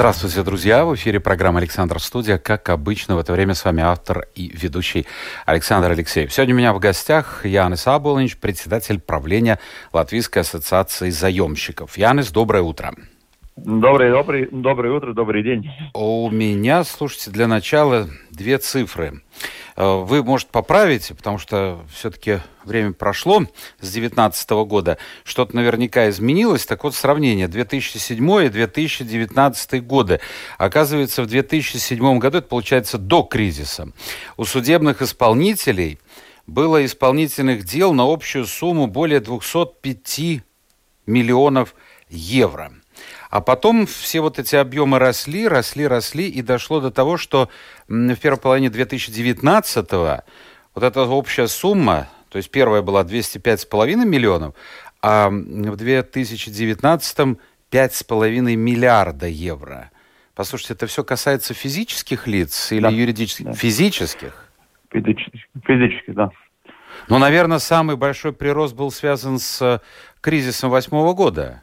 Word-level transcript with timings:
Здравствуйте, 0.00 0.42
друзья! 0.42 0.86
В 0.86 0.94
эфире 0.94 1.20
программа 1.20 1.58
«Александр 1.58 2.00
Студия». 2.00 2.38
Как 2.38 2.70
обычно, 2.70 3.16
в 3.16 3.18
это 3.18 3.34
время 3.34 3.52
с 3.52 3.62
вами 3.66 3.82
автор 3.82 4.28
и 4.34 4.48
ведущий 4.48 5.06
Александр 5.44 5.90
Алексеев. 5.90 6.32
Сегодня 6.32 6.54
у 6.54 6.56
меня 6.56 6.72
в 6.72 6.78
гостях 6.78 7.44
Янис 7.44 7.86
Абулович, 7.86 8.38
председатель 8.38 8.98
правления 8.98 9.58
Латвийской 9.92 10.38
ассоциации 10.38 11.10
заемщиков. 11.10 11.98
Янис, 11.98 12.30
доброе 12.30 12.62
утро! 12.62 12.94
Доброе, 13.56 14.12
доброе, 14.12 14.48
доброе 14.50 14.92
утро, 14.94 15.12
добрый 15.12 15.42
день. 15.42 15.70
У 15.92 16.30
меня, 16.30 16.84
слушайте, 16.84 17.30
для 17.30 17.46
начала 17.46 18.08
две 18.30 18.58
цифры. 18.58 19.22
Э, 19.76 19.96
вы, 19.96 20.22
может, 20.22 20.48
поправите, 20.48 21.14
потому 21.14 21.38
что 21.38 21.80
все-таки 21.92 22.38
время 22.64 22.92
прошло 22.92 23.42
с 23.80 23.92
2019 23.92 24.50
года. 24.66 24.98
Что-то 25.24 25.56
наверняка 25.56 26.08
изменилось. 26.08 26.64
Так 26.64 26.84
вот, 26.84 26.94
сравнение 26.94 27.48
2007 27.48 28.46
и 28.46 28.48
2019 28.48 29.84
годы. 29.84 30.20
Оказывается, 30.56 31.22
в 31.22 31.26
2007 31.26 32.18
году, 32.18 32.38
это 32.38 32.48
получается 32.48 32.98
до 32.98 33.22
кризиса, 33.24 33.88
у 34.36 34.44
судебных 34.44 35.02
исполнителей 35.02 35.98
было 36.46 36.84
исполнительных 36.84 37.64
дел 37.64 37.92
на 37.92 38.10
общую 38.10 38.46
сумму 38.46 38.86
более 38.86 39.20
205 39.20 40.42
миллионов 41.06 41.74
евро– 42.08 42.72
а 43.30 43.40
потом 43.40 43.86
все 43.86 44.20
вот 44.20 44.38
эти 44.38 44.56
объемы 44.56 44.98
росли, 44.98 45.46
росли, 45.46 45.86
росли, 45.86 46.28
и 46.28 46.42
дошло 46.42 46.80
до 46.80 46.90
того, 46.90 47.16
что 47.16 47.48
в 47.86 48.16
первой 48.16 48.38
половине 48.38 48.68
2019-го 48.68 50.24
вот 50.74 50.84
эта 50.84 51.02
общая 51.02 51.46
сумма, 51.46 52.08
то 52.28 52.38
есть 52.38 52.50
первая 52.50 52.82
была 52.82 53.04
205,5 53.04 54.04
миллионов, 54.04 54.54
а 55.00 55.30
в 55.30 55.32
2019-м 55.32 57.38
5,5 57.70 58.56
миллиарда 58.56 59.28
евро. 59.28 59.90
Послушайте, 60.34 60.74
это 60.74 60.88
все 60.88 61.04
касается 61.04 61.54
физических 61.54 62.26
лиц 62.26 62.72
или 62.72 62.82
да. 62.82 62.88
юридических? 62.88 63.46
Да. 63.46 63.52
Физических? 63.52 64.46
Физических, 64.90 65.40
физических, 65.64 66.14
да. 66.14 66.30
Ну, 67.08 67.18
наверное, 67.18 67.58
самый 67.58 67.96
большой 67.96 68.32
прирост 68.32 68.74
был 68.74 68.90
связан 68.90 69.38
с 69.38 69.80
кризисом 70.20 70.70
восьмого 70.70 71.14
года. 71.14 71.62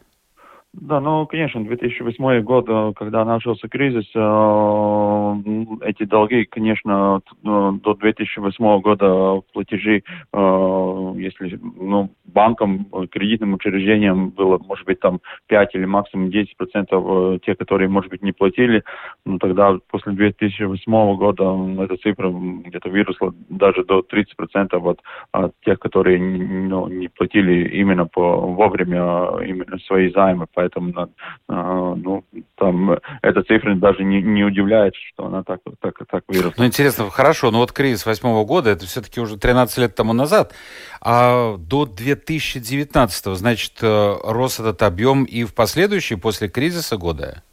Да, 0.80 1.00
ну, 1.00 1.26
конечно, 1.26 1.64
2008 1.64 2.42
год, 2.42 2.66
э, 2.70 2.94
когда 2.96 3.26
начался 3.26 3.68
кризис, 3.68 4.06
э, 4.14 5.36
эти 5.82 6.04
долги, 6.04 6.46
конечно, 6.46 7.22
э, 7.44 7.72
до 7.84 7.96
2008 7.96 8.80
года 8.82 9.42
платежи, 9.54 10.04
если 10.34 11.60
ну, 11.80 12.12
банкам, 12.26 12.86
кредитным 13.10 13.54
учреждениям 13.54 14.30
было, 14.30 14.60
может 14.60 14.86
быть, 14.86 15.00
там 15.00 15.20
5 15.48 15.76
или 15.76 15.86
максимум 15.86 16.30
10 16.30 16.56
процентов 16.58 17.42
те, 17.42 17.56
которые, 17.56 17.90
может 17.90 18.12
быть, 18.12 18.22
не 18.22 18.32
платили, 18.32 18.84
но 19.26 19.40
тогда 19.40 19.78
после 19.90 20.12
2008 20.14 21.16
года 21.16 21.84
эта 21.84 21.98
цифра 21.98 22.30
где-то 22.30 22.90
выросла 22.90 23.34
даже 23.50 23.84
до 23.84 24.02
30 24.02 24.36
процентов 24.36 24.86
от, 24.86 25.00
от 25.32 25.54
тех, 25.66 25.80
которые 25.80 26.20
ну, 26.20 26.88
не 26.88 27.08
платили 27.08 27.68
именно 27.70 28.06
по 28.06 28.38
вовремя 28.38 29.42
именно 29.44 29.80
свои 29.80 30.12
займы. 30.12 30.46
Поэтому 30.54 30.67
поэтому 30.70 31.10
ну, 31.48 32.24
там 32.56 32.98
эта 33.22 33.44
цифра 33.44 33.76
даже 33.76 34.04
не, 34.04 34.22
не 34.22 34.44
удивляет, 34.44 34.94
что 34.96 35.26
она 35.26 35.44
так, 35.44 35.60
так, 35.80 35.96
так 36.10 36.24
выросла. 36.28 36.54
Ну, 36.58 36.66
интересно, 36.66 37.10
хорошо, 37.10 37.52
но 37.52 37.60
вот 37.60 37.72
кризис 37.72 38.06
восьмого 38.06 38.46
года, 38.46 38.70
это 38.70 38.86
все-таки 38.86 39.20
уже 39.20 39.38
13 39.38 39.78
лет 39.78 39.96
тому 39.96 40.14
назад, 40.14 40.54
а 41.02 41.58
до 41.58 41.86
2019, 41.86 43.38
значит, 43.38 43.74
э, 43.82 44.14
рос 44.24 44.60
этот 44.60 44.82
объем 44.84 45.24
и 45.24 45.44
в 45.44 45.54
последующие, 45.54 46.20
после 46.20 46.50
кризиса 46.50 46.98
года? 46.98 47.44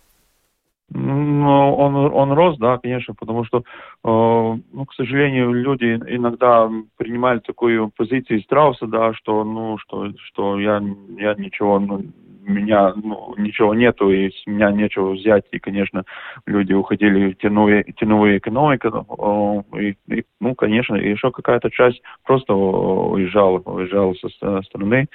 Ну, 0.90 1.74
он, 1.74 1.96
он 1.96 2.32
рос, 2.32 2.58
да, 2.58 2.78
конечно, 2.78 3.14
потому 3.14 3.44
что, 3.44 3.58
э, 3.58 3.62
ну, 4.04 4.84
к 4.86 4.94
сожалению, 4.94 5.52
люди 5.52 5.86
иногда 6.08 6.70
принимали 6.96 7.38
такую 7.40 7.90
позицию 7.96 8.42
Страуса, 8.42 8.86
да, 8.86 9.14
что, 9.14 9.44
ну, 9.44 9.78
что, 9.78 10.10
что 10.26 10.60
я, 10.60 10.82
я 11.18 11.34
ничего, 11.34 11.80
ну, 11.80 12.04
меня 12.44 12.92
ну, 12.94 13.34
ничего 13.36 13.74
нету, 13.74 14.10
и 14.10 14.30
с 14.30 14.46
меня 14.46 14.70
нечего 14.70 15.12
взять. 15.12 15.44
И, 15.50 15.58
конечно, 15.58 16.04
люди 16.46 16.72
уходили 16.72 17.32
в 17.32 17.38
тяновую, 17.38 17.84
тяновую 17.94 18.38
экономику. 18.38 19.64
И, 19.78 19.96
и, 20.08 20.24
ну, 20.40 20.54
конечно, 20.54 20.94
еще 20.94 21.30
какая-то 21.30 21.70
часть 21.70 22.02
просто 22.24 22.54
уезжала, 22.54 23.58
уезжала 23.58 24.14
со 24.14 24.62
страны. 24.62 25.08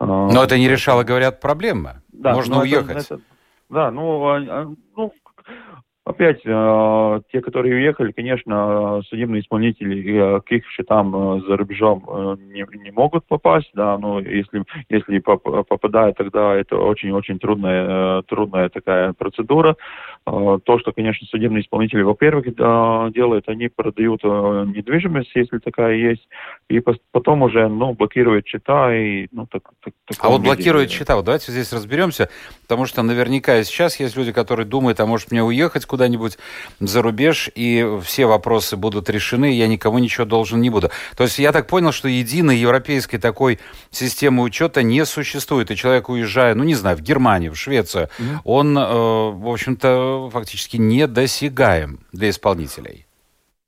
Но 0.00 0.42
это 0.42 0.58
не 0.58 0.68
решало, 0.68 1.04
говорят, 1.04 1.40
проблемы. 1.40 2.02
Да, 2.12 2.34
Можно 2.34 2.60
уехать. 2.60 3.06
Это, 3.06 3.20
да, 3.70 3.90
ну, 3.90 4.24
а, 4.26 4.36
а, 4.36 4.72
ну, 4.96 5.12
Опять, 6.06 6.42
э, 6.44 7.20
те, 7.32 7.40
которые 7.40 7.76
уехали, 7.76 8.12
конечно, 8.12 9.00
судебные 9.08 9.40
исполнители 9.40 10.36
э, 10.36 10.40
к 10.42 10.52
их 10.52 10.68
счетам 10.68 11.16
э, 11.16 11.40
за 11.48 11.56
рубежом 11.56 12.04
э, 12.06 12.36
не, 12.52 12.66
не 12.82 12.90
могут 12.90 13.24
попасть, 13.26 13.70
да, 13.72 13.96
но 13.96 14.20
если, 14.20 14.64
если 14.90 15.18
поп 15.20 15.42
попадают, 15.66 16.18
тогда 16.18 16.54
это 16.56 16.76
очень-очень 16.76 17.38
трудная, 17.38 18.18
э, 18.18 18.22
трудная 18.28 18.68
такая 18.68 19.14
процедура. 19.14 19.76
Э, 20.26 20.58
то, 20.62 20.78
что, 20.78 20.92
конечно, 20.92 21.26
судебные 21.26 21.62
исполнители, 21.62 22.02
во-первых, 22.02 22.48
э, 22.48 23.10
делают, 23.14 23.48
они 23.48 23.68
продают 23.68 24.20
э, 24.24 24.26
недвижимость, 24.76 25.30
если 25.34 25.56
такая 25.56 25.94
есть, 25.94 26.28
и 26.68 26.82
потом 27.12 27.42
уже, 27.42 27.66
ну, 27.66 27.94
блокируют 27.94 28.46
счета 28.46 28.94
и, 28.94 29.28
ну, 29.32 29.46
так, 29.46 29.62
так 29.82 29.94
А 30.18 30.28
вот 30.28 30.42
блокируют 30.42 30.90
счета, 30.90 31.16
вот 31.16 31.24
давайте 31.24 31.50
здесь 31.50 31.72
разберемся, 31.72 32.28
потому 32.62 32.84
что 32.84 33.02
наверняка 33.02 33.62
сейчас 33.64 33.98
есть 33.98 34.18
люди, 34.18 34.32
которые 34.32 34.66
думают, 34.66 35.00
а 35.00 35.06
может 35.06 35.30
мне 35.30 35.42
уехать 35.42 35.86
куда-нибудь 35.94 36.38
за 36.80 37.02
рубеж, 37.02 37.48
и 37.54 37.86
все 38.02 38.26
вопросы 38.26 38.76
будут 38.76 39.08
решены, 39.08 39.56
я 39.56 39.68
никому 39.68 40.00
ничего 40.00 40.24
должен 40.24 40.60
не 40.60 40.68
буду. 40.68 40.90
То 41.16 41.22
есть 41.22 41.38
я 41.38 41.52
так 41.52 41.68
понял, 41.68 41.92
что 41.92 42.08
единой 42.08 42.56
европейской 42.56 43.18
такой 43.18 43.60
системы 43.92 44.42
учета 44.42 44.82
не 44.82 45.06
существует, 45.06 45.70
и 45.70 45.76
человек, 45.76 46.08
уезжая, 46.08 46.56
ну 46.56 46.64
не 46.64 46.74
знаю, 46.74 46.96
в 46.96 47.00
Германию, 47.00 47.52
в 47.52 47.56
Швецию, 47.56 48.08
mm-hmm. 48.18 48.38
он, 48.42 48.76
э, 48.76 48.82
в 48.82 49.48
общем-то, 49.48 50.30
фактически 50.32 50.78
недосягаем 50.78 52.00
для 52.12 52.30
исполнителей. 52.30 53.06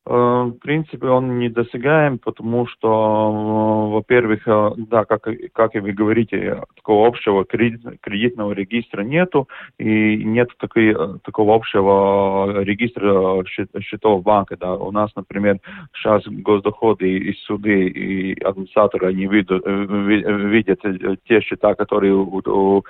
Э, 0.08 0.52
в 0.54 0.58
принципе, 0.60 1.08
он 1.08 1.40
недосягаем, 1.40 2.18
потому 2.18 2.66
что, 2.68 2.88
э, 2.88 3.92
во-первых, 3.94 4.46
э, 4.46 4.70
да, 4.76 5.04
как, 5.04 5.28
как 5.52 5.74
и 5.74 5.80
вы 5.80 5.92
говорите, 5.92 6.62
такого 6.76 7.08
общего 7.08 7.44
кредитного 7.44 8.52
регистра 8.52 9.02
нету, 9.02 9.48
и 9.78 10.22
нет 10.24 10.50
такой, 10.58 10.94
такого 11.24 11.56
общего 11.56 12.62
регистра 12.62 13.44
счетов 13.80 14.22
банка. 14.22 14.56
Да. 14.56 14.74
У 14.74 14.92
нас, 14.92 15.10
например, 15.16 15.58
сейчас 15.92 16.22
госдоходы 16.26 17.08
и 17.08 17.34
суды, 17.44 17.88
и 17.88 18.40
администраторы, 18.44 19.08
они 19.08 19.26
видят, 19.26 19.66
видят 19.66 20.80
те 21.24 21.40
счета, 21.40 21.74
которые 21.74 22.14
у, 22.14 22.40
у 22.46 22.84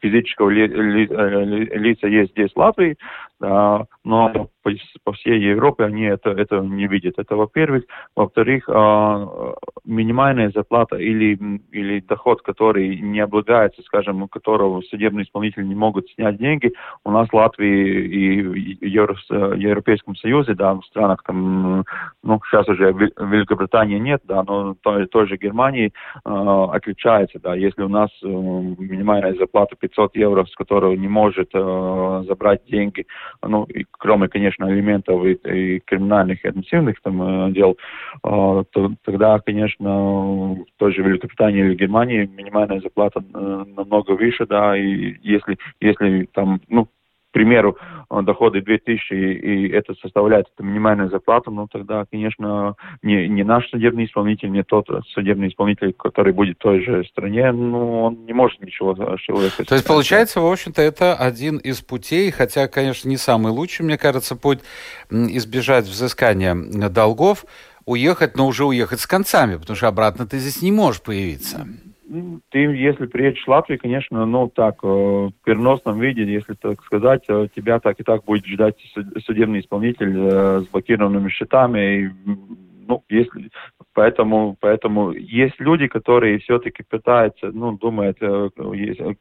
физического 0.00 0.50
ли, 0.50 0.66
ли, 0.66 1.06
лица 1.06 2.06
есть 2.06 2.32
здесь 2.32 2.52
в 2.52 2.58
Латвии, 2.58 2.96
да, 3.38 3.86
но 4.04 4.32
по, 4.62 4.72
по 5.04 5.12
всей 5.12 5.38
Европе 5.40 5.84
они 5.84 6.04
это, 6.04 6.30
это 6.30 6.60
не 6.60 6.86
видят. 6.86 7.14
Это 7.18 7.36
во-первых. 7.36 7.84
Во-вторых, 8.14 8.68
а, 8.68 9.54
минимальная 9.84 10.50
зарплата 10.50 10.96
или, 10.96 11.38
или 11.70 12.00
доход, 12.00 12.42
который 12.42 12.98
не 13.00 13.20
облагается, 13.20 13.82
скажем, 13.82 14.22
у 14.22 14.28
которого 14.28 14.80
судебные 14.82 15.24
исполнители 15.24 15.64
не 15.64 15.74
могут 15.74 16.08
снять 16.10 16.38
деньги, 16.38 16.72
у 17.04 17.10
нас 17.10 17.28
в 17.28 17.34
Латвии 17.34 18.06
и 18.06 18.42
в 18.42 18.54
Европейском 19.56 20.16
Союзе, 20.16 20.54
да, 20.54 20.74
в 20.74 20.84
странах 20.86 21.22
там, 21.24 21.84
ну, 22.22 22.40
сейчас 22.46 22.68
уже 22.68 22.92
Великобритании 22.92 23.98
нет, 23.98 24.22
да, 24.24 24.42
но 24.42 24.74
той, 24.82 25.06
той 25.06 25.28
же 25.28 25.36
Германии 25.36 25.92
э, 26.24 26.66
отличается, 26.72 27.38
да, 27.38 27.54
если 27.54 27.82
у 27.82 27.88
нас 27.88 28.10
э, 28.22 28.26
минимальная 28.26 29.34
зарплата 29.34 29.75
500 29.78 30.16
евро, 30.16 30.44
с 30.44 30.54
которого 30.54 30.94
не 30.94 31.08
может 31.08 31.50
э, 31.54 32.24
забрать 32.26 32.64
деньги, 32.66 33.06
ну, 33.42 33.64
и 33.64 33.84
кроме, 33.90 34.28
конечно, 34.28 34.64
элементов 34.70 35.24
и, 35.24 35.32
и 35.32 35.80
криминальных, 35.80 36.44
и 36.44 36.48
административных 36.48 37.00
там 37.02 37.52
дел, 37.52 37.76
э, 38.24 38.64
то, 38.70 38.92
тогда, 39.04 39.38
конечно, 39.40 40.54
в 40.54 40.66
той 40.78 40.92
же 40.92 41.02
Великобритании 41.02 41.64
или 41.64 41.74
Германии 41.74 42.30
минимальная 42.32 42.80
зарплата 42.80 43.22
э, 43.22 43.64
намного 43.76 44.12
выше, 44.12 44.46
да, 44.46 44.76
и 44.76 45.16
если, 45.22 45.58
если 45.80 46.28
там, 46.32 46.60
ну, 46.68 46.88
примеру, 47.36 47.76
доходы 48.22 48.62
2000, 48.62 49.12
и 49.12 49.68
это 49.68 49.94
составляет 50.00 50.46
это 50.54 50.66
минимальную 50.66 51.10
зарплату, 51.10 51.50
ну 51.50 51.68
тогда, 51.68 52.06
конечно, 52.10 52.76
не, 53.02 53.28
не 53.28 53.44
наш 53.44 53.68
судебный 53.68 54.06
исполнитель, 54.06 54.50
не 54.50 54.62
тот 54.62 54.86
судебный 55.08 55.48
исполнитель, 55.48 55.92
который 55.92 56.32
будет 56.32 56.56
в 56.56 56.62
той 56.62 56.82
же 56.82 57.04
стране, 57.04 57.52
ну, 57.52 58.04
он 58.04 58.24
не 58.24 58.32
может 58.32 58.62
ничего 58.62 58.94
человека. 59.18 59.66
То 59.66 59.74
есть, 59.74 59.86
получается, 59.86 60.40
в 60.40 60.46
общем-то, 60.46 60.80
это 60.80 61.14
один 61.14 61.58
из 61.58 61.82
путей, 61.82 62.30
хотя, 62.30 62.68
конечно, 62.68 63.06
не 63.06 63.18
самый 63.18 63.52
лучший, 63.52 63.84
мне 63.84 63.98
кажется, 63.98 64.34
путь 64.34 64.60
избежать 65.10 65.84
взыскания 65.84 66.54
долгов, 66.88 67.44
уехать, 67.84 68.36
но 68.36 68.46
уже 68.46 68.64
уехать 68.64 69.00
с 69.00 69.06
концами, 69.06 69.56
потому 69.56 69.76
что 69.76 69.88
обратно 69.88 70.26
ты 70.26 70.38
здесь 70.38 70.62
не 70.62 70.72
можешь 70.72 71.02
появиться. 71.02 71.66
Ты, 72.50 72.58
если 72.58 73.06
приедешь 73.06 73.42
в 73.44 73.48
Латвию, 73.48 73.80
конечно, 73.80 74.24
ну 74.26 74.48
так, 74.48 74.76
э, 74.84 74.86
в 74.86 75.32
переносном 75.44 75.98
виде, 75.98 76.22
если 76.22 76.54
так 76.54 76.80
сказать, 76.84 77.24
э, 77.28 77.48
тебя 77.54 77.80
так 77.80 77.98
и 77.98 78.04
так 78.04 78.24
будет 78.24 78.46
ждать 78.46 78.76
судебный 79.24 79.60
исполнитель 79.60 80.14
э, 80.16 80.60
с 80.60 80.68
блокированными 80.68 81.28
счетами. 81.30 81.78
И, 81.98 82.10
ну, 82.86 83.02
если 83.08 83.50
Поэтому, 83.96 84.58
поэтому 84.60 85.12
есть 85.12 85.58
люди, 85.58 85.86
которые 85.86 86.38
все-таки 86.40 86.82
пытаются, 86.82 87.50
ну, 87.50 87.78
думают, 87.78 88.18
э, 88.20 88.50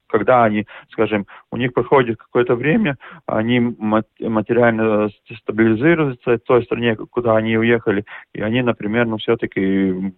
когда 0.08 0.44
они, 0.44 0.68
скажем, 0.92 1.28
у 1.50 1.56
них 1.56 1.74
проходит 1.74 2.18
какое-то 2.18 2.56
время, 2.56 2.98
они 3.26 3.60
материально 4.20 5.10
стабилизируются 5.44 6.32
в 6.32 6.40
той 6.40 6.64
стране, 6.66 6.98
куда 6.98 7.38
они 7.38 7.58
уехали, 7.58 8.04
и 8.34 8.42
они, 8.42 8.62
например, 8.64 9.06
ну, 9.06 9.16
все-таки 9.18 10.14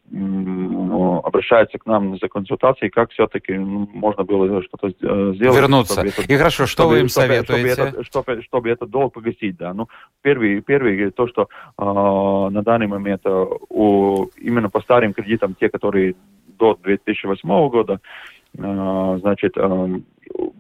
обращаются 1.24 1.78
к 1.78 1.86
нам 1.86 2.18
за 2.18 2.28
консультацией, 2.28 2.90
как 2.90 3.12
все-таки 3.12 3.54
ну, 3.54 3.88
можно 3.94 4.24
было 4.24 4.64
что-то 4.64 4.88
э, 4.88 5.34
сделать. 5.36 5.56
Вернуться. 5.56 6.02
Это, 6.02 6.22
и 6.24 6.36
хорошо, 6.36 6.66
что 6.66 6.84
чтобы, 6.84 6.90
вы 6.94 7.00
им 7.02 7.10
чтобы, 7.10 7.28
советуете? 7.28 7.74
Чтобы, 7.74 7.90
это, 7.90 8.04
чтобы, 8.04 8.42
чтобы 8.42 8.70
этот 8.70 8.90
долг 8.90 9.14
погасить, 9.14 9.58
да. 9.58 9.72
Ну, 9.76 9.88
первый, 10.24 10.62
первый 10.62 11.12
то, 11.12 11.28
что 11.28 11.44
э, 11.78 11.84
на 11.84 12.64
данный 12.64 12.88
момент 12.88 13.22
э, 13.24 13.37
у 13.70 14.26
именно 14.38 14.70
по 14.70 14.82
старым 14.82 15.14
кредитам, 15.14 15.56
те, 15.60 15.70
которые 15.70 16.16
до 16.58 16.78
2008 16.82 17.70
года, 17.70 18.00
э, 18.58 19.18
значит, 19.22 19.58
э, 19.58 20.00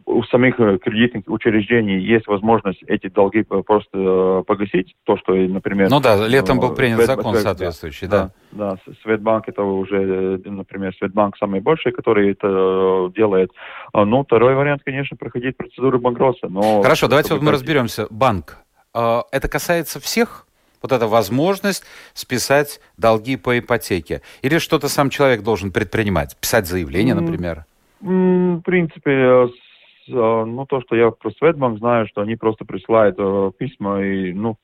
у 0.05 0.23
самих 0.23 0.55
кредитных 0.55 1.23
учреждений 1.27 1.99
есть 1.99 2.27
возможность 2.27 2.81
эти 2.87 3.07
долги 3.07 3.43
просто 3.43 4.43
погасить. 4.47 4.95
То, 5.03 5.17
что, 5.17 5.33
например... 5.33 5.89
Ну 5.89 5.99
да, 5.99 6.25
летом 6.25 6.59
был 6.59 6.73
принят 6.73 6.99
Свет, 6.99 7.07
закон 7.07 7.35
соответствующий, 7.35 8.07
да. 8.07 8.31
Да, 8.51 8.77
да. 8.85 8.93
Светбанк 9.03 9.49
это 9.49 9.63
уже, 9.63 10.41
например, 10.45 10.95
Светбанк 10.97 11.37
самый 11.37 11.59
большой, 11.59 11.91
который 11.91 12.31
это 12.31 13.11
делает. 13.15 13.51
Ну, 13.93 14.23
второй 14.23 14.55
вариант, 14.55 14.81
конечно, 14.85 15.17
проходить 15.17 15.57
процедуру 15.57 15.99
банкротства. 15.99 16.47
Но 16.47 16.81
Хорошо, 16.81 17.07
давайте 17.07 17.33
вот 17.33 17.43
мы 17.43 17.51
разберемся. 17.51 18.07
Банк. 18.09 18.57
Это 18.93 19.49
касается 19.49 19.99
всех 19.99 20.46
вот 20.81 20.91
эта 20.91 21.07
возможность 21.07 21.83
списать 22.13 22.79
долги 22.97 23.37
по 23.37 23.57
ипотеке? 23.59 24.21
Или 24.41 24.57
что-то 24.57 24.89
сам 24.89 25.09
человек 25.09 25.41
должен 25.43 25.71
предпринимать? 25.71 26.35
Писать 26.37 26.67
заявление, 26.67 27.15
например? 27.15 27.65
В 27.99 28.61
принципе, 28.61 29.11
Э, 29.27 29.47
ну, 30.13 30.65
то, 30.65 30.81
что 30.81 30.95
я 30.95 31.11
про 31.11 31.31
Светбанк 31.31 31.79
знаю, 31.79 32.07
что 32.07 32.21
они 32.21 32.35
просто 32.35 32.65
присылают 32.65 33.15
э, 33.17 33.51
письма, 33.57 34.01
и, 34.03 34.33
ну, 34.33 34.57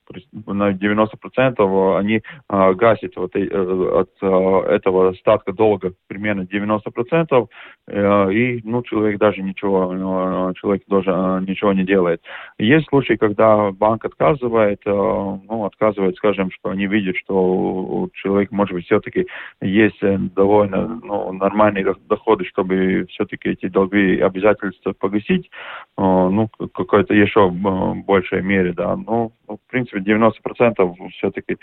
на 0.46 0.72
90% 0.72 1.98
они 1.98 2.22
э, 2.48 2.74
гасят 2.74 3.16
вот, 3.16 3.34
э, 3.36 3.46
от 3.46 4.10
э, 4.20 4.74
этого 4.74 5.12
статка 5.14 5.52
долга 5.52 5.92
примерно 6.06 6.42
90%, 6.42 7.48
э, 7.88 8.32
и, 8.32 8.60
ну, 8.64 8.82
человек 8.82 9.18
даже 9.18 9.42
ничего, 9.42 10.50
э, 10.50 10.54
человек 10.60 10.82
даже 10.88 11.10
э, 11.10 11.40
ничего 11.46 11.72
не 11.72 11.84
делает. 11.84 12.22
Есть 12.58 12.88
случаи, 12.88 13.14
когда 13.14 13.70
банк 13.72 14.04
отказывает, 14.04 14.80
э, 14.84 14.90
ну, 14.90 15.64
отказывает, 15.64 16.16
скажем, 16.16 16.50
что 16.50 16.70
они 16.70 16.86
видят, 16.86 17.16
что 17.16 17.34
у 17.34 18.10
человека, 18.14 18.54
может 18.54 18.74
быть, 18.74 18.86
все-таки 18.86 19.26
есть 19.60 20.02
э, 20.02 20.18
довольно 20.34 21.00
ну, 21.02 21.32
нормальные 21.32 21.94
доходы, 22.08 22.44
чтобы 22.44 23.06
все-таки 23.10 23.50
эти 23.50 23.66
долги 23.66 24.16
и 24.16 24.20
обязательства 24.20 24.92
погасить, 24.92 25.33
платить, 25.34 25.50
э, 25.96 26.02
ну, 26.02 26.48
какой-то 26.72 27.14
еще 27.14 27.48
э, 27.48 27.94
большей 28.04 28.42
мере, 28.42 28.72
да. 28.72 28.96
Ну, 28.96 29.32
в 29.46 29.58
принципе, 29.70 30.00
90% 30.00 30.94
все-таки 31.12 31.56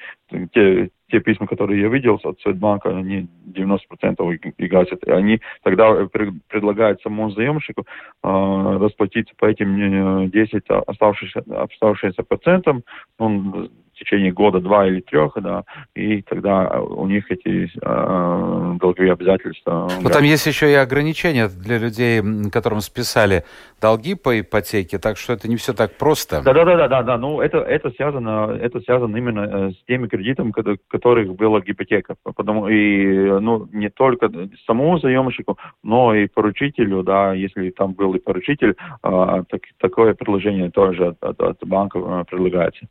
те, 0.54 0.90
те 1.10 1.20
письма, 1.20 1.48
которые 1.48 1.82
я 1.82 1.88
видел 1.90 2.20
от 2.24 2.40
Светбанка, 2.42 2.90
они 2.90 3.28
90% 3.52 4.54
и, 4.58 4.68
гасят. 4.68 5.04
И 5.06 5.12
они 5.12 5.42
тогда 5.64 6.08
предлагают 6.48 7.02
самому 7.02 7.32
заемщику 7.32 7.86
э, 8.24 8.78
расплатиться 8.82 9.34
по 9.38 9.46
этим 9.46 10.30
10 10.30 10.64
оставшихся, 10.88 11.44
оставшимся 11.50 12.24
процентам. 12.24 12.84
Он 13.18 13.70
течение 14.02 14.32
года, 14.32 14.60
два 14.60 14.88
или 14.88 15.02
трех, 15.02 15.34
да, 15.42 15.64
и 15.96 16.22
тогда 16.24 16.82
у 16.82 17.08
них 17.08 17.30
эти 17.30 17.70
э, 17.82 18.78
долговые 18.80 19.14
обязательства. 19.14 19.90
Но 20.02 20.10
там 20.10 20.24
есть 20.24 20.46
еще 20.48 20.72
и 20.72 20.74
ограничения 20.74 21.48
для 21.48 21.78
людей, 21.78 22.22
которым 22.52 22.82
списали 22.82 23.44
долги 23.80 24.16
по 24.16 24.40
ипотеке, 24.40 24.98
так 24.98 25.18
что 25.18 25.34
это 25.34 25.48
не 25.48 25.56
все 25.56 25.74
так 25.74 25.98
просто. 25.98 26.42
Да, 26.44 26.54
да, 26.54 26.66
да, 26.66 26.76
да, 26.76 26.88
да, 26.88 27.04
да. 27.04 27.18
Ну 27.18 27.42
это 27.42 27.60
это 27.60 27.92
связано, 27.92 28.58
это 28.60 28.80
связано 28.82 29.16
именно 29.18 29.40
э, 29.42 29.72
с 29.72 29.86
теми 29.86 30.08
кредитами, 30.08 30.52
которых 30.90 31.36
была 31.36 31.62
гипотека, 31.62 32.16
потому 32.24 32.68
и 32.70 33.40
ну 33.42 33.68
не 33.72 33.90
только 33.90 34.30
самому 34.66 35.00
заемщику, 35.00 35.58
но 35.84 36.16
и 36.16 36.28
поручителю, 36.28 37.04
да, 37.04 37.34
если 37.34 37.72
там 37.72 37.94
был 37.94 38.14
и 38.16 38.20
поручитель, 38.20 38.76
э, 39.04 39.44
так, 39.50 39.62
такое 39.80 40.14
предложение 40.14 40.70
тоже 40.70 41.08
от, 41.08 41.24
от, 41.24 41.42
от 41.42 41.68
банка 41.68 42.00
э, 42.00 42.24
предлагается. 42.30 42.88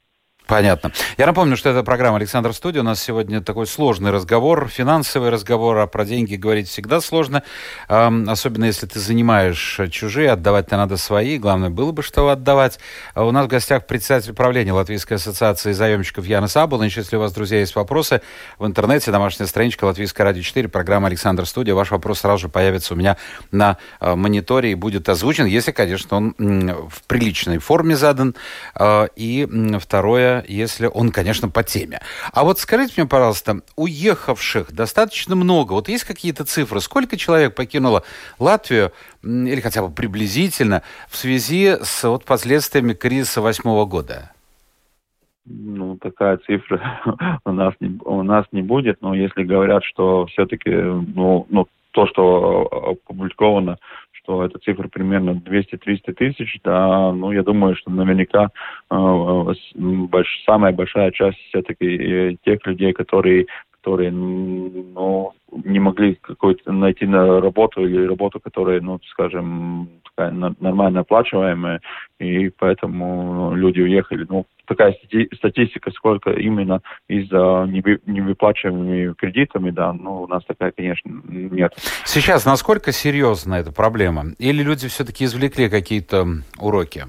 Понятно. 0.51 0.91
Я 1.17 1.27
напомню, 1.27 1.57
что 1.57 1.69
это 1.69 1.85
программа 1.85 2.17
«Александр 2.17 2.53
Студия». 2.53 2.81
У 2.81 2.85
нас 2.85 3.01
сегодня 3.01 3.41
такой 3.41 3.69
сложный 3.69 4.11
разговор, 4.11 4.67
финансовый 4.67 5.31
разговор, 5.31 5.79
а 5.79 5.87
про 5.87 6.05
деньги 6.05 6.35
говорить 6.35 6.69
всегда 6.69 7.01
сложно. 7.01 7.45
Особенно 7.87 8.65
если 8.65 8.87
ты 8.87 8.99
занимаешь 8.99 9.81
чужие, 9.93 10.33
отдавать-то 10.33 10.77
надо 10.77 10.97
свои. 10.97 11.39
Главное, 11.39 11.71
было 11.71 11.93
бы 11.93 12.03
что 12.03 12.29
отдавать. 12.31 12.81
А 13.15 13.25
у 13.25 13.31
нас 13.31 13.47
в 13.47 13.49
гостях 13.49 13.87
председатель 13.87 14.33
правления 14.33 14.73
Латвийской 14.73 15.15
ассоциации 15.15 15.71
заемщиков 15.71 16.27
Яна 16.27 16.49
Сабулович. 16.49 16.97
Если 16.97 17.15
у 17.15 17.21
вас, 17.21 17.33
друзья, 17.33 17.61
есть 17.61 17.77
вопросы, 17.77 18.21
в 18.59 18.67
интернете 18.67 19.13
домашняя 19.13 19.47
страничка 19.47 19.85
Латвийская 19.85 20.25
радио 20.25 20.43
4, 20.43 20.67
программа 20.67 21.07
«Александр 21.07 21.47
Студия». 21.47 21.77
Ваш 21.77 21.93
вопрос 21.93 22.23
сразу 22.23 22.39
же 22.39 22.49
появится 22.49 22.95
у 22.95 22.97
меня 22.97 23.19
на 23.53 23.77
а, 24.01 24.17
мониторе 24.17 24.73
и 24.73 24.75
будет 24.75 25.09
озвучен, 25.09 25.47
если, 25.47 25.71
конечно, 25.71 26.17
он 26.17 26.35
в 26.37 27.03
приличной 27.07 27.59
форме 27.59 27.95
задан. 27.95 28.35
А, 28.75 29.07
и 29.15 29.47
второе, 29.79 30.40
если 30.47 30.87
он, 30.87 31.11
конечно, 31.11 31.49
по 31.49 31.63
теме. 31.63 32.01
А 32.33 32.45
вот 32.45 32.59
скажите 32.59 32.95
мне, 32.97 33.09
пожалуйста, 33.09 33.61
уехавших 33.77 34.73
достаточно 34.73 35.37
много. 35.37 35.73
Вот 35.73 35.89
есть 35.89 36.05
какие-то 36.05 36.45
цифры? 36.45 36.81
Сколько 36.81 37.17
человек 37.17 37.55
покинуло 37.55 38.03
Латвию, 38.39 38.93
или 39.23 39.61
хотя 39.61 39.83
бы 39.83 39.93
приблизительно, 39.93 40.83
в 41.09 41.17
связи 41.17 41.77
с 41.83 42.05
вот, 42.05 42.25
последствиями 42.25 42.95
кризиса 42.95 43.41
восьмого 43.41 43.85
года? 43.87 44.31
ну, 45.51 45.97
такая 45.97 46.37
цифра 46.39 47.01
у 47.45 47.53
нас 47.53 47.75
не, 47.81 47.99
у 48.05 48.23
нас 48.23 48.47
не 48.53 48.63
будет, 48.63 49.01
но 49.01 49.15
если 49.15 49.43
говорят, 49.43 49.85
что 49.85 50.27
все-таки, 50.27 50.71
ну, 50.71 51.47
ну, 51.49 51.67
то, 51.93 52.07
что 52.07 52.69
опубликовано 53.07 53.79
что 54.31 54.45
эта 54.45 54.59
цифра 54.61 54.87
примерно 54.89 55.31
200-300 55.31 56.13
тысяч, 56.13 56.61
да, 56.63 57.13
ну, 57.13 57.33
я 57.33 57.43
думаю, 57.43 57.75
что 57.75 57.91
наверняка 57.91 58.51
э, 58.91 59.55
больш, 59.75 60.43
самая 60.47 60.73
большая 60.73 61.11
часть 61.11 61.39
все-таки 61.49 61.87
э, 61.87 62.37
тех 62.45 62.65
людей, 62.65 62.93
которые 62.93 63.47
которые, 63.81 64.11
ну, 64.11 65.33
не 65.65 65.81
могли 65.81 66.15
какой-то 66.15 66.73
найти 66.73 67.07
на 67.07 67.41
работу 67.41 67.87
или 67.87 68.07
работу, 68.07 68.41
которая, 68.41 68.81
ну, 68.81 69.01
скажем, 69.11 69.89
такая 70.05 70.31
нормально 70.61 71.01
оплачиваемая, 71.01 71.81
и 72.19 72.51
поэтому 72.51 73.55
люди 73.55 73.81
уехали. 73.81 74.27
Ну, 74.29 74.45
такая 74.67 74.95
статистика, 75.35 75.91
сколько 75.93 76.31
именно 76.31 76.81
из-за 77.09 77.67
невыплачиваемыми 78.07 79.15
кредитами, 79.15 79.71
да, 79.71 79.93
ну, 79.93 80.23
у 80.23 80.27
нас 80.29 80.45
такая, 80.45 80.73
конечно, 80.73 81.11
нет. 81.27 81.73
Сейчас 82.05 82.45
насколько 82.45 82.93
серьезна 82.93 83.55
эта 83.55 83.73
проблема? 83.73 84.25
Или 84.39 84.63
люди 84.63 84.89
все-таки 84.89 85.25
извлекли 85.25 85.69
какие-то 85.69 86.27
уроки? 86.59 87.05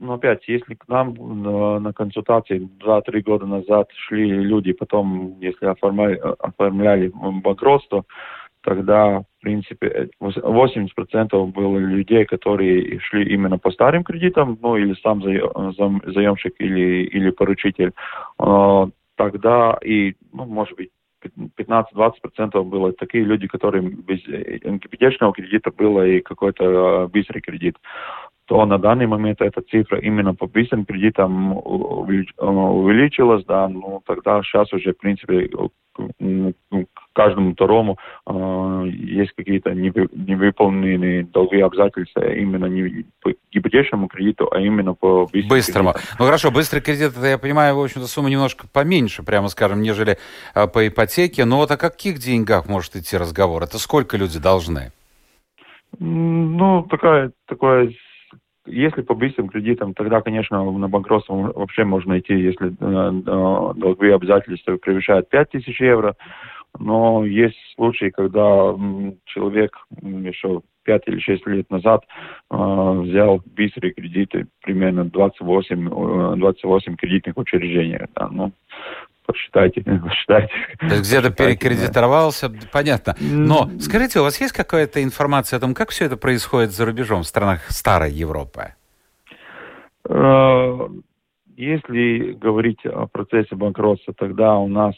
А, 0.00 0.04
ну, 0.04 0.12
опять, 0.14 0.46
если 0.48 0.74
к 0.74 0.88
нам 0.88 1.14
на, 1.14 1.78
на 1.80 1.92
консультации 1.92 2.68
2-3 2.84 3.20
года 3.22 3.46
назад 3.46 3.88
шли 4.06 4.28
люди, 4.28 4.72
потом, 4.72 5.38
если 5.40 5.66
оформляли, 5.66 6.20
оформляли 6.38 7.12
банкротство, 7.14 8.04
тогда, 8.62 9.20
в 9.20 9.42
принципе, 9.42 10.08
80% 10.20 11.46
было 11.52 11.78
людей, 11.78 12.24
которые 12.24 12.98
шли 13.00 13.28
именно 13.34 13.58
по 13.58 13.70
старым 13.70 14.04
кредитам, 14.04 14.58
ну, 14.62 14.76
или 14.76 14.94
сам 15.02 15.20
заемщик, 15.22 16.54
или, 16.58 17.04
или 17.04 17.30
поручитель. 17.30 17.92
Тогда 19.16 19.78
и, 19.84 20.14
ну, 20.32 20.46
может 20.46 20.76
быть, 20.76 20.90
15-20% 21.56 22.62
было 22.64 22.92
такие 22.92 23.24
люди, 23.24 23.46
которые 23.46 23.82
без 23.82 24.20
ипотечного 24.26 25.32
кредита 25.32 25.70
было 25.70 26.06
и 26.06 26.20
какой-то 26.20 27.08
быстрый 27.12 27.40
кредит. 27.40 27.76
То 28.46 28.64
на 28.66 28.78
данный 28.78 29.06
момент 29.06 29.40
эта 29.40 29.62
цифра 29.62 29.98
именно 29.98 30.34
по 30.34 30.46
быстрым 30.46 30.84
кредитам 30.84 31.56
увеличилась, 31.56 33.44
да, 33.46 33.68
ну 33.68 34.02
тогда 34.06 34.42
сейчас 34.42 34.72
уже, 34.72 34.92
в 34.92 34.98
принципе, 34.98 35.48
каждому 37.12 37.52
второму 37.52 37.98
э, 38.26 38.84
есть 38.88 39.32
какие-то 39.36 39.72
невыполненные 39.72 41.24
долговые 41.24 41.64
обязательства 41.64 42.34
именно 42.34 42.66
не 42.66 43.06
по 43.22 43.32
ипотечному 43.52 44.08
кредиту, 44.08 44.48
а 44.50 44.60
именно 44.60 44.94
по 44.94 45.26
быстрому. 45.26 45.48
Быстрому. 45.48 45.94
Ну 46.18 46.24
хорошо, 46.24 46.50
быстрый 46.50 46.80
кредит, 46.80 47.12
это 47.16 47.26
я 47.26 47.38
понимаю, 47.38 47.76
в 47.76 47.82
общем-то, 47.82 48.08
сумма 48.08 48.28
немножко 48.28 48.66
поменьше, 48.72 49.22
прямо 49.22 49.48
скажем, 49.48 49.80
нежели 49.82 50.18
э, 50.54 50.66
по 50.66 50.86
ипотеке. 50.86 51.44
Но 51.44 51.58
вот 51.58 51.70
о 51.70 51.76
каких 51.76 52.18
деньгах 52.18 52.68
может 52.68 52.96
идти 52.96 53.16
разговор? 53.16 53.62
Это 53.62 53.78
сколько 53.78 54.16
люди 54.16 54.40
должны? 54.40 54.90
Ну, 56.00 56.82
такая, 56.90 57.30
такое 57.46 57.92
если 58.66 59.02
по 59.02 59.14
быстрым 59.14 59.48
кредитам, 59.48 59.94
тогда, 59.94 60.20
конечно, 60.20 60.64
на 60.64 60.88
банкротство 60.88 61.34
вообще 61.34 61.84
можно 61.84 62.18
идти, 62.18 62.34
если 62.34 62.68
э, 62.68 62.72
э, 62.72 63.74
долговые 63.78 64.14
обязательства 64.14 64.76
превышают 64.76 65.28
5000 65.28 65.80
евро. 65.80 66.16
Но 66.78 67.24
есть 67.24 67.56
случаи, 67.76 68.10
когда 68.10 68.74
человек 69.26 69.76
еще 70.02 70.62
5 70.84 71.02
или 71.06 71.18
6 71.20 71.46
лет 71.46 71.70
назад 71.70 72.04
э, 72.50 72.56
взял 72.56 73.42
быстрые 73.44 73.92
кредиты, 73.92 74.46
примерно 74.62 75.04
28, 75.04 76.36
28 76.38 76.96
кредитных 76.96 77.36
учреждений. 77.36 78.00
Да, 78.16 78.28
ну, 78.28 78.52
посчитайте, 79.34 79.82
посчитайте. 79.82 80.52
То 80.78 80.86
есть 80.86 81.10
где-то 81.10 81.30
перекредитовался, 81.30 82.48
да. 82.48 82.58
понятно. 82.72 83.14
Но 83.20 83.68
скажите, 83.80 84.20
у 84.20 84.22
вас 84.22 84.40
есть 84.40 84.52
какая-то 84.52 85.02
информация 85.02 85.56
о 85.58 85.60
том, 85.60 85.74
как 85.74 85.90
все 85.90 86.06
это 86.06 86.16
происходит 86.16 86.70
за 86.70 86.86
рубежом, 86.86 87.22
в 87.22 87.26
странах 87.26 87.70
старой 87.70 88.12
Европы? 88.12 88.74
Э, 90.08 90.88
если 91.56 92.32
говорить 92.32 92.84
о 92.86 93.06
процессе 93.06 93.56
банкротства, 93.56 94.14
тогда 94.14 94.56
у 94.56 94.68
нас, 94.68 94.94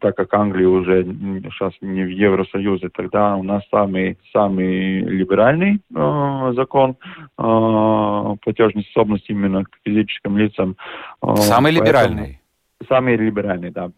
так 0.00 0.16
как 0.16 0.34
Англия 0.34 0.68
уже 0.68 1.04
сейчас 1.04 1.72
не 1.80 2.02
в 2.02 2.10
Евросоюзе, 2.10 2.90
тогда 2.90 3.36
у 3.36 3.42
нас 3.42 3.62
самый, 3.70 4.18
самый 4.32 5.00
либеральный 5.00 5.80
э, 5.94 6.52
закон 6.54 6.96
э, 7.38 8.36
платежной 8.42 8.84
способности 8.90 9.30
именно 9.30 9.64
к 9.64 9.70
физическим 9.84 10.36
лицам. 10.36 10.76
Э, 11.22 11.36
самый 11.36 11.72
поэтому... 11.72 11.86
либеральный? 11.86 12.37
Самый 12.86 13.16
либеральный, 13.16 13.70
да. 13.70 13.90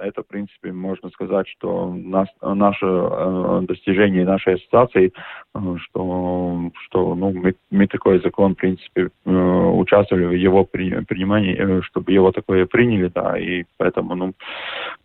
Это, 0.00 0.22
в 0.22 0.26
принципе, 0.26 0.72
можно 0.72 1.10
сказать, 1.10 1.48
что 1.48 1.92
нас, 1.92 2.28
наше 2.40 2.86
э, 2.86 3.62
достижение 3.66 4.24
нашей 4.24 4.54
ассоциации, 4.54 5.12
э, 5.54 5.76
что, 5.78 6.70
что 6.84 7.14
ну, 7.14 7.32
мы, 7.32 7.54
мы 7.70 7.86
такой 7.88 8.20
закон, 8.20 8.54
в 8.54 8.58
принципе, 8.58 9.08
э, 9.24 9.30
участвовали 9.30 10.26
в 10.26 10.32
его 10.32 10.64
при, 10.64 11.04
принимании, 11.04 11.82
чтобы 11.82 12.12
его 12.12 12.30
такое 12.30 12.66
приняли, 12.66 13.10
да, 13.12 13.36
и 13.38 13.64
поэтому, 13.76 14.14
ну, 14.14 14.34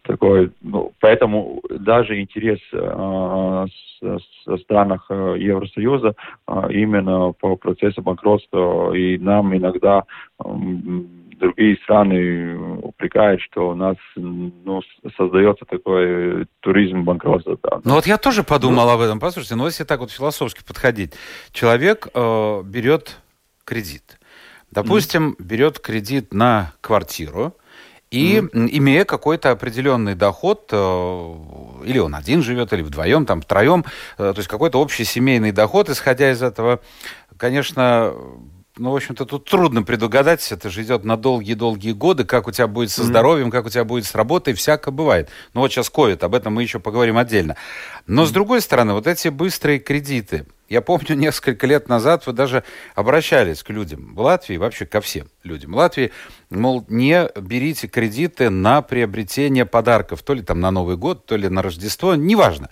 такой, 0.04 0.52
ну, 0.62 0.92
поэтому 1.00 1.62
даже 1.70 2.20
интерес 2.22 2.60
со 2.70 4.58
странах 4.58 5.10
Евросоюза 5.10 6.14
именно 6.70 7.32
по 7.40 7.56
процессу 7.56 8.02
банкротства, 8.02 8.94
и 8.94 9.18
нам 9.18 9.56
иногда 9.56 10.04
другие 11.44 11.78
страны 11.84 12.58
упрекают, 12.82 13.42
что 13.42 13.70
у 13.70 13.76
нас 13.76 13.98
ну, 14.16 14.82
создается 15.18 15.66
такой 15.66 16.48
туризм 16.62 17.04
банкротства. 17.04 17.58
Да. 17.62 17.82
Ну 17.84 17.96
вот 17.96 18.08
я 18.08 18.18
тоже 18.18 18.44
подумал 18.44 18.86
ну, 18.86 18.92
об 18.92 19.02
этом. 19.02 19.20
Послушайте, 19.20 19.56
ну 19.56 19.66
если 19.66 19.84
так 19.84 20.00
вот 20.00 20.12
философски 20.12 20.64
подходить. 20.66 21.14
Человек 21.52 22.08
э, 22.14 22.62
берет 22.64 23.20
кредит. 23.66 24.20
Допустим, 24.72 25.32
mm 25.32 25.44
берет 25.44 25.80
кредит 25.80 26.34
на 26.34 26.74
квартиру, 26.82 27.56
и 28.10 28.38
mm 28.38 28.70
имея 28.72 29.06
какой-то 29.06 29.52
определенный 29.52 30.16
доход, 30.16 30.70
э, 30.72 30.76
или 31.86 32.00
он 32.00 32.16
один 32.16 32.42
живет, 32.42 32.72
или 32.74 32.82
вдвоем, 32.82 33.26
там, 33.26 33.42
втроем, 33.42 33.84
э, 34.18 34.32
то 34.34 34.38
есть 34.40 34.48
какой-то 34.48 34.80
общий 34.80 35.04
семейный 35.04 35.52
доход, 35.52 35.90
исходя 35.90 36.32
из 36.32 36.42
этого, 36.42 36.80
конечно, 37.38 38.14
ну, 38.78 38.92
в 38.92 38.96
общем-то, 38.96 39.26
тут 39.26 39.46
трудно 39.46 39.84
предугадать, 39.84 40.52
это 40.52 40.70
же 40.72 40.82
идет 40.82 41.04
на 41.04 41.16
долгие-долгие 41.16 41.92
годы, 41.92 42.26
как 42.26 42.48
у 42.48 42.52
тебя 42.52 42.66
будет 42.66 42.90
со 42.90 43.04
здоровьем, 43.04 43.52
как 43.52 43.68
у 43.68 43.70
тебя 43.70 43.84
будет 43.84 44.06
с 44.06 44.16
работой, 44.16 44.56
всяко 44.56 44.90
бывает. 44.90 45.30
Ну, 45.54 45.62
вот 45.62 45.72
сейчас 45.72 45.92
ковид, 45.92 46.24
об 46.24 46.34
этом 46.34 46.56
мы 46.56 46.64
еще 46.64 46.80
поговорим 46.80 47.18
отдельно. 47.20 47.56
Но, 48.08 48.26
с 48.26 48.32
другой 48.32 48.62
стороны, 48.62 48.94
вот 48.94 49.06
эти 49.06 49.28
быстрые 49.28 49.78
кредиты, 49.78 50.48
я 50.70 50.82
помню, 50.82 51.10
несколько 51.16 51.68
лет 51.68 51.88
назад 51.88 52.26
вы 52.26 52.34
даже 52.34 52.64
обращались 52.96 53.62
к 53.62 53.70
людям 53.70 54.16
в 54.16 54.22
Латвии, 54.22 54.58
вообще 54.58 54.88
ко 54.88 55.02
всем 55.02 55.28
людям 55.44 55.74
в 55.74 55.76
Латвии, 55.76 56.12
мол, 56.50 56.84
не 56.90 57.30
берите 57.40 57.88
кредиты 57.88 58.50
на 58.50 58.82
приобретение 58.82 59.68
подарков, 59.68 60.24
то 60.24 60.34
ли 60.34 60.42
там 60.42 60.60
на 60.60 60.72
Новый 60.72 60.98
год, 60.98 61.28
то 61.28 61.36
ли 61.36 61.48
на 61.48 61.62
Рождество, 61.62 62.16
неважно. 62.16 62.70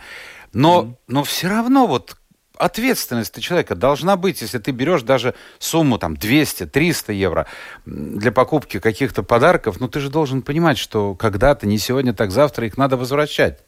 Но, 0.52 0.98
но 1.08 1.24
все 1.24 1.48
равно 1.48 1.86
вот 1.86 2.18
ответственность 2.62 3.42
человека 3.42 3.76
должна 3.76 4.16
быть, 4.16 4.42
если 4.42 4.60
ты 4.60 4.72
берешь 4.72 5.02
даже 5.02 5.34
сумму 5.60 5.98
там 5.98 6.14
200-300 6.14 7.14
евро 7.14 7.48
для 7.86 8.32
покупки 8.32 8.80
каких-то 8.80 9.24
подарков, 9.24 9.80
ну 9.80 9.88
ты 9.88 10.00
же 10.00 10.10
должен 10.10 10.42
понимать, 10.44 10.78
что 10.78 11.16
когда-то, 11.16 11.66
не 11.68 11.78
сегодня, 11.78 12.14
так 12.14 12.32
завтра 12.32 12.68
их 12.68 12.78
надо 12.78 12.98
возвращать. 12.98 13.60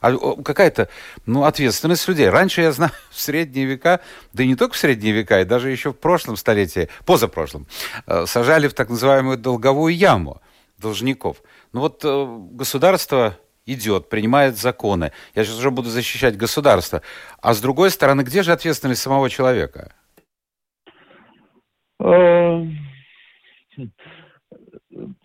А 0.00 0.16
какая-то, 0.16 0.88
ну, 1.26 1.44
ответственность 1.44 2.06
людей. 2.06 2.28
Раньше, 2.28 2.62
я 2.62 2.72
знаю, 2.72 2.92
в 3.10 3.20
средние 3.20 3.66
века, 3.66 4.00
да 4.32 4.44
и 4.44 4.46
не 4.46 4.54
только 4.54 4.74
в 4.74 4.78
средние 4.78 5.12
века, 5.12 5.40
и 5.40 5.44
даже 5.44 5.70
еще 5.70 5.92
в 5.92 5.96
прошлом 5.96 6.36
столетии, 6.36 6.88
позапрошлом, 7.04 7.66
э, 8.06 8.26
сажали 8.26 8.68
в 8.68 8.74
так 8.74 8.88
называемую 8.88 9.36
долговую 9.36 9.94
яму 9.94 10.40
должников. 10.78 11.42
Ну 11.72 11.80
вот 11.80 12.00
э, 12.04 12.26
государство 12.52 13.36
идет, 13.72 14.08
принимает 14.08 14.56
законы. 14.56 15.12
Я 15.34 15.44
сейчас 15.44 15.58
уже 15.58 15.70
буду 15.70 15.88
защищать 15.88 16.36
государство. 16.36 17.02
А 17.40 17.54
с 17.54 17.60
другой 17.60 17.90
стороны, 17.90 18.22
где 18.22 18.42
же 18.42 18.52
ответственность 18.52 19.02
самого 19.02 19.30
человека? 19.30 19.92
Э, 22.00 22.64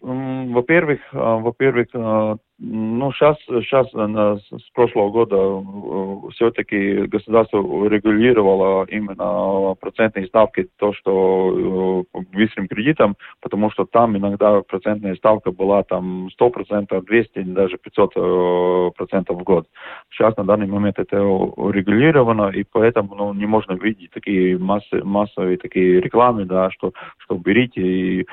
во-первых, 0.01 0.99
э, 1.13 1.17
во-первых, 1.17 1.87
э, 1.93 2.35
ну, 2.59 3.11
сейчас, 3.13 3.37
сейчас 3.47 3.87
с 3.89 4.69
прошлого 4.73 5.09
года 5.09 5.35
э, 5.35 6.31
все-таки 6.33 7.07
государство 7.07 7.59
регулировало 7.87 8.85
именно 8.85 9.73
процентные 9.75 10.27
ставки, 10.27 10.67
то, 10.77 10.93
что 10.93 12.05
э, 12.13 12.19
быстрым 12.31 12.67
кредитом, 12.67 13.15
потому 13.41 13.71
что 13.71 13.85
там 13.85 14.15
иногда 14.17 14.61
процентная 14.61 15.15
ставка 15.15 15.51
была 15.51 15.83
там 15.83 16.27
100%, 16.39 17.03
200, 17.03 17.39
даже 17.41 17.77
500% 17.77 18.91
процентов 18.91 19.39
в 19.39 19.43
год. 19.43 19.67
Сейчас 20.11 20.37
на 20.37 20.45
данный 20.45 20.67
момент 20.67 20.99
это 20.99 21.17
регулировано, 21.17 22.49
и 22.49 22.63
поэтому 22.71 23.15
ну, 23.15 23.33
не 23.33 23.47
можно 23.47 23.73
видеть 23.73 24.11
такие 24.11 24.59
массы, 24.59 25.03
массовые 25.03 25.57
такие 25.57 25.99
рекламы, 25.99 26.45
да, 26.45 26.69
что, 26.69 26.93
что 27.17 27.35
берите 27.35 27.81
и, 27.81 28.25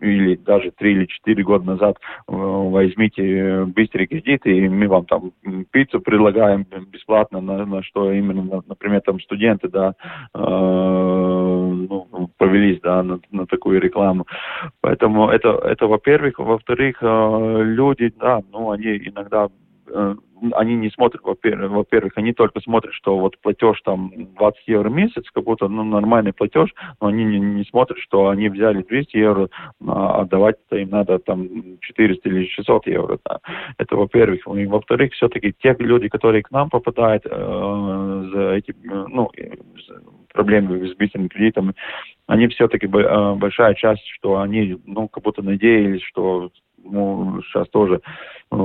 или 0.00 0.34
даже 0.34 0.72
3 0.72 0.92
или 0.92 1.06
4 1.06 1.42
года 1.44 1.64
назад 1.64 1.96
э, 2.28 2.32
возьмите 2.32 3.67
быстрые 3.72 4.06
кредиты, 4.06 4.56
и 4.56 4.68
мы 4.68 4.88
вам 4.88 5.04
там 5.06 5.32
пиццу 5.70 6.00
предлагаем 6.00 6.66
бесплатно, 6.90 7.40
на, 7.40 7.64
на 7.66 7.82
что 7.82 8.12
именно, 8.12 8.62
например, 8.66 9.00
там 9.02 9.20
студенты, 9.20 9.68
да, 9.68 9.94
э, 10.34 10.38
ну, 10.40 12.30
повелись, 12.36 12.80
да, 12.80 13.02
на, 13.02 13.20
на 13.30 13.46
такую 13.46 13.80
рекламу. 13.80 14.26
Поэтому 14.80 15.28
это, 15.28 15.50
это 15.64 15.86
во-первых. 15.86 16.38
Во-вторых, 16.38 16.98
э, 17.00 17.60
люди, 17.64 18.12
да, 18.18 18.40
ну, 18.52 18.70
они 18.70 18.96
иногда 18.96 19.48
они 20.52 20.76
не 20.76 20.90
смотрят, 20.90 21.22
во-первых, 21.22 22.12
они 22.16 22.32
только 22.32 22.60
смотрят, 22.60 22.92
что 22.94 23.18
вот 23.18 23.38
платеж 23.40 23.80
там 23.82 24.12
20 24.36 24.62
евро 24.66 24.88
в 24.88 24.92
месяц, 24.92 25.24
как 25.32 25.44
будто 25.44 25.68
ну, 25.68 25.84
нормальный 25.84 26.32
платеж, 26.32 26.72
но 27.00 27.08
они 27.08 27.24
не, 27.24 27.38
не 27.38 27.64
смотрят, 27.64 27.98
что 27.98 28.28
они 28.28 28.48
взяли 28.48 28.82
200 28.82 29.16
евро, 29.16 29.48
а 29.86 30.20
отдавать-то 30.20 30.76
им 30.76 30.90
надо 30.90 31.18
там 31.18 31.48
400 31.80 32.28
или 32.28 32.46
600 32.48 32.86
евро. 32.86 33.18
Да. 33.28 33.38
Это 33.78 33.96
во-первых. 33.96 34.40
И 34.46 34.66
во-вторых, 34.66 35.12
все-таки 35.12 35.54
те 35.60 35.74
люди, 35.78 36.08
которые 36.08 36.42
к 36.42 36.50
нам 36.50 36.70
попадают 36.70 37.24
э, 37.26 38.24
за 38.32 38.52
эти, 38.52 38.74
ну, 38.84 39.30
проблемы 40.32 40.88
с 40.88 40.94
быстрым 40.96 41.28
кредитом, 41.28 41.74
они 42.26 42.46
все-таки 42.48 42.86
э, 42.86 43.34
большая 43.34 43.74
часть, 43.74 44.06
что 44.06 44.40
они, 44.40 44.78
ну, 44.86 45.08
как 45.08 45.24
будто 45.24 45.42
надеялись, 45.42 46.02
что 46.02 46.50
ну, 46.84 47.40
сейчас 47.42 47.68
тоже 47.70 48.00
э, 48.50 48.56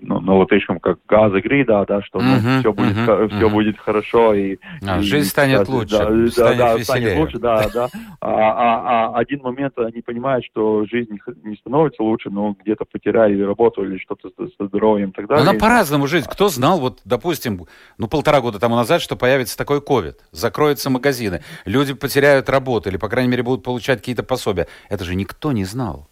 ну, 0.00 0.20
на 0.20 0.34
латышском 0.34 0.80
как 0.80 0.98
газа 1.06 1.40
грида, 1.40 1.84
да, 1.86 2.02
что 2.02 2.20
ну, 2.20 2.36
uh-huh, 2.36 2.60
все 2.60 2.72
будет 2.72 2.96
uh-huh, 2.96 3.28
все 3.28 3.46
uh-huh. 3.46 3.50
будет 3.50 3.78
хорошо 3.78 4.34
и, 4.34 4.58
а, 4.86 4.98
и 4.98 5.02
жизнь 5.02 5.28
станет 5.28 5.66
да, 5.66 5.72
лучше, 5.72 5.98
да, 5.98 6.30
станет 6.30 6.58
да, 6.58 6.74
веселее. 6.74 6.84
станет 6.84 7.16
лучше, 7.16 7.38
да, 7.38 7.68
да. 7.72 7.88
А, 8.20 8.30
а, 8.30 9.08
а 9.14 9.18
один 9.18 9.40
момент 9.42 9.78
они 9.78 10.02
понимают, 10.02 10.44
что 10.44 10.84
жизнь 10.86 11.18
не 11.44 11.56
становится 11.56 12.02
лучше, 12.02 12.30
но 12.30 12.56
где-то 12.60 12.84
потеряли 12.84 13.40
работу 13.42 13.84
или 13.84 13.98
что-то 13.98 14.30
со 14.36 14.66
здоровьем 14.66 15.10
и 15.10 15.12
так 15.12 15.26
далее. 15.26 15.48
Она 15.48 15.58
по-разному 15.58 16.06
жизнь. 16.06 16.26
Кто 16.30 16.48
знал, 16.48 16.80
вот, 16.80 17.00
допустим, 17.04 17.66
ну 17.98 18.08
полтора 18.08 18.40
года 18.40 18.58
тому 18.58 18.76
назад, 18.76 19.00
что 19.02 19.16
появится 19.16 19.56
такой 19.56 19.80
ковид, 19.80 20.18
закроются 20.32 20.90
магазины, 20.90 21.42
люди 21.64 21.94
потеряют 21.94 22.48
работу 22.48 22.88
или, 22.88 22.96
по 22.96 23.08
крайней 23.08 23.30
мере, 23.30 23.42
будут 23.42 23.64
получать 23.64 23.98
какие-то 24.00 24.22
пособия. 24.22 24.66
Это 24.88 25.04
же 25.04 25.14
никто 25.14 25.52
не 25.52 25.64
знал. 25.64 26.09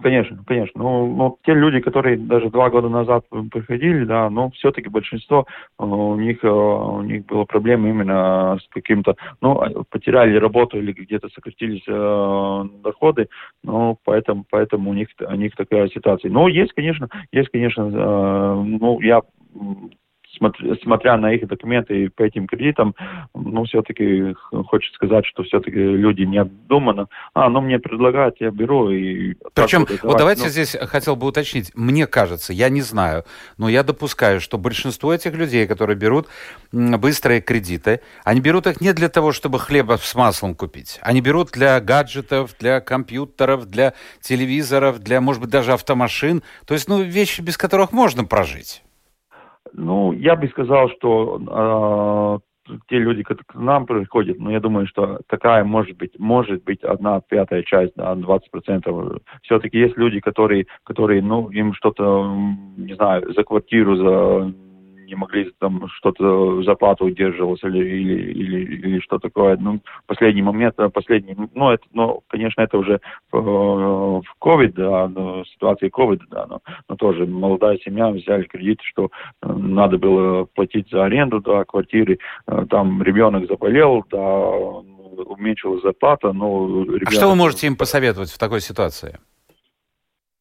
Конечно, 0.00 0.38
конечно. 0.46 0.80
Ну, 0.80 1.06
ну, 1.16 1.38
те 1.44 1.54
люди, 1.54 1.80
которые 1.80 2.16
даже 2.16 2.50
два 2.50 2.70
года 2.70 2.88
назад 2.88 3.24
приходили, 3.50 4.04
да, 4.04 4.30
но 4.30 4.50
все-таки 4.50 4.88
большинство 4.88 5.44
э, 5.78 5.84
у 5.84 6.14
них 6.14 6.44
э, 6.44 6.48
у 6.48 7.02
них 7.02 7.26
было 7.26 7.44
проблемы 7.44 7.88
именно 7.88 8.58
с 8.62 8.68
каким-то, 8.68 9.16
ну, 9.40 9.60
а, 9.60 9.82
потеряли 9.90 10.36
работу 10.36 10.78
или 10.78 10.92
где-то 10.92 11.28
сократились 11.30 11.82
э, 11.88 12.64
доходы, 12.84 13.28
ну, 13.64 13.98
поэтому, 14.04 14.44
поэтому 14.48 14.90
у 14.90 14.94
них 14.94 15.08
у 15.20 15.34
них 15.34 15.56
такая 15.56 15.88
ситуация. 15.88 16.30
Но 16.30 16.46
есть, 16.46 16.72
конечно, 16.74 17.08
есть, 17.32 17.48
конечно, 17.48 17.82
э, 17.82 18.62
ну, 18.80 19.00
я 19.00 19.22
смотря 20.38 21.16
на 21.16 21.32
их 21.32 21.46
документы 21.46 22.10
по 22.10 22.22
этим 22.22 22.46
кредитам, 22.46 22.94
ну, 23.34 23.64
все-таки 23.64 24.34
хочется 24.66 24.94
сказать, 24.94 25.26
что 25.26 25.42
все-таки 25.42 25.76
люди 25.76 26.22
не 26.22 26.38
обдуманно. 26.38 27.08
А, 27.34 27.48
ну, 27.48 27.60
мне 27.60 27.78
предлагают, 27.78 28.36
я 28.40 28.50
беру 28.50 28.90
и... 28.90 29.34
Причем, 29.54 29.86
вот, 29.88 30.02
вот 30.02 30.18
давайте 30.18 30.44
ну... 30.44 30.48
здесь 30.48 30.76
хотел 30.80 31.16
бы 31.16 31.26
уточнить. 31.26 31.72
Мне 31.74 32.06
кажется, 32.06 32.52
я 32.52 32.68
не 32.68 32.82
знаю, 32.82 33.24
но 33.56 33.68
я 33.68 33.82
допускаю, 33.82 34.40
что 34.40 34.58
большинство 34.58 35.12
этих 35.12 35.34
людей, 35.34 35.66
которые 35.66 35.96
берут 35.96 36.28
быстрые 36.72 37.40
кредиты, 37.40 38.00
они 38.24 38.40
берут 38.40 38.66
их 38.66 38.80
не 38.80 38.92
для 38.92 39.08
того, 39.08 39.32
чтобы 39.32 39.58
хлеба 39.58 39.98
с 39.98 40.14
маслом 40.14 40.54
купить. 40.54 40.98
Они 41.02 41.20
берут 41.20 41.50
для 41.52 41.80
гаджетов, 41.80 42.54
для 42.58 42.80
компьютеров, 42.80 43.66
для 43.66 43.94
телевизоров, 44.20 44.98
для, 44.98 45.20
может 45.20 45.40
быть, 45.42 45.50
даже 45.50 45.72
автомашин. 45.72 46.42
То 46.66 46.74
есть, 46.74 46.88
ну, 46.88 47.02
вещи, 47.02 47.40
без 47.40 47.56
которых 47.56 47.92
можно 47.92 48.24
прожить. 48.24 48.82
Ну, 49.72 50.12
я 50.12 50.36
бы 50.36 50.48
сказал, 50.48 50.90
что 50.90 52.40
э, 52.68 52.74
те 52.88 52.98
люди, 52.98 53.22
которые 53.22 53.44
к 53.46 53.54
нам 53.54 53.86
приходят, 53.86 54.38
ну, 54.38 54.50
я 54.50 54.60
думаю, 54.60 54.86
что 54.86 55.20
такая 55.28 55.64
может 55.64 55.96
быть, 55.96 56.18
может 56.18 56.64
быть 56.64 56.82
одна 56.82 57.20
пятая 57.20 57.62
часть, 57.62 57.92
да, 57.96 58.14
20%. 58.14 59.20
Все-таки 59.42 59.78
есть 59.78 59.96
люди, 59.96 60.20
которые, 60.20 60.66
которые, 60.84 61.22
ну, 61.22 61.48
им 61.50 61.74
что-то, 61.74 62.24
не 62.76 62.94
знаю, 62.94 63.32
за 63.32 63.44
квартиру, 63.44 63.96
за 63.96 64.52
не 65.08 65.14
могли 65.14 65.50
там 65.58 65.88
что-то 65.88 66.62
зарплату 66.62 67.06
удерживалось 67.06 67.62
или, 67.64 67.78
или, 67.78 68.32
или, 68.32 68.76
или 68.76 69.00
что 69.00 69.18
такое. 69.18 69.56
Ну, 69.56 69.80
последний 70.06 70.42
момент, 70.42 70.74
э, 70.78 70.88
последний, 70.88 71.34
ну, 71.54 71.70
это, 71.70 71.84
ну, 71.92 72.22
конечно, 72.28 72.60
это 72.60 72.78
уже 72.78 73.00
в, 73.32 73.40
в 73.40 74.24
COVID, 74.40 74.72
да, 74.74 75.08
но, 75.08 75.44
ситуации 75.44 75.90
COVID, 75.90 76.20
да, 76.30 76.46
но, 76.46 76.60
но 76.88 76.96
тоже 76.96 77.26
молодая 77.26 77.78
семья 77.78 78.10
взяли 78.10 78.44
кредит, 78.44 78.80
что 78.82 79.10
э, 79.42 79.52
надо 79.52 79.98
было 79.98 80.44
платить 80.44 80.90
за 80.90 81.04
аренду, 81.04 81.40
да, 81.40 81.64
квартиры, 81.64 82.18
э, 82.46 82.66
там 82.68 83.02
ребенок 83.02 83.48
заболел, 83.48 84.04
да, 84.10 84.18
уменьшилась 84.18 85.82
зарплата, 85.82 86.32
но... 86.32 86.84
Ребенок... 86.84 87.08
А 87.08 87.10
что 87.10 87.28
вы 87.28 87.34
можете 87.34 87.66
им 87.66 87.76
посоветовать 87.76 88.30
в 88.30 88.38
такой 88.38 88.60
ситуации? 88.60 89.18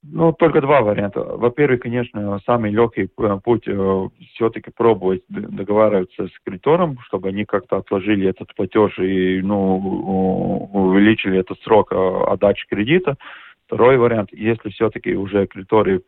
Ну, 0.09 0.31
только 0.31 0.61
два 0.61 0.81
варианта. 0.81 1.21
Во-первых, 1.21 1.81
конечно, 1.81 2.39
самый 2.45 2.71
легкий 2.71 3.09
э, 3.17 3.39
путь 3.43 3.67
э, 3.67 4.09
все-таки 4.33 4.71
пробовать 4.71 5.23
договариваться 5.27 6.27
с 6.27 6.39
кредитором, 6.45 6.97
чтобы 7.07 7.29
они 7.29 7.45
как-то 7.45 7.77
отложили 7.77 8.29
этот 8.29 8.53
платеж 8.55 8.97
и 8.99 9.41
ну, 9.41 10.69
увеличили 10.71 11.39
этот 11.39 11.59
срок 11.61 11.91
э, 11.91 12.23
отдачи 12.27 12.67
кредита. 12.67 13.17
Второй 13.65 13.97
вариант, 13.97 14.29
если 14.31 14.69
все-таки 14.69 15.13
уже 15.15 15.45
кредиторы 15.45 16.01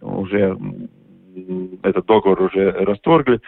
уже 0.00 0.58
этот 1.82 2.06
договор 2.06 2.42
уже 2.42 2.70
расторгли, 2.70 3.40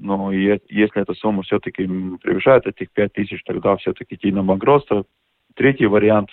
но 0.00 0.32
если 0.32 1.00
эта 1.00 1.14
сумма 1.14 1.42
все-таки 1.42 1.86
превышает 2.20 2.66
этих 2.66 2.90
5 2.90 3.12
тысяч, 3.12 3.40
тогда 3.44 3.76
все-таки 3.76 4.16
идти 4.16 4.32
на 4.32 4.42
банкротство, 4.42 5.04
Третий 5.58 5.86
вариант, 5.86 6.30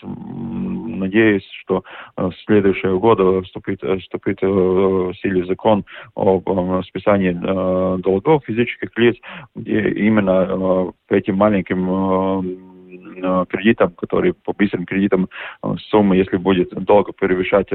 надеюсь, 0.99 1.47
что 1.61 1.83
э, 2.17 2.29
с 2.31 2.45
следующего 2.45 2.99
года 2.99 3.41
вступит, 3.41 3.83
э, 3.83 3.97
вступит 3.97 4.39
э, 4.41 4.47
в 4.47 5.13
силе 5.21 5.45
закон 5.45 5.85
об 6.15 6.43
списании 6.85 7.31
долгов 8.01 8.43
физических 8.45 8.89
лиц, 8.97 9.17
где 9.55 9.89
именно 9.89 10.93
по 11.07 11.13
этим 11.13 11.35
маленьким 11.35 12.65
кредитам, 13.47 13.91
которые 13.91 14.33
по 14.33 14.53
быстрым 14.53 14.85
кредитам 14.85 15.29
сумма, 15.89 16.15
если 16.15 16.37
будет 16.37 16.69
долго 16.69 17.11
превышать 17.11 17.69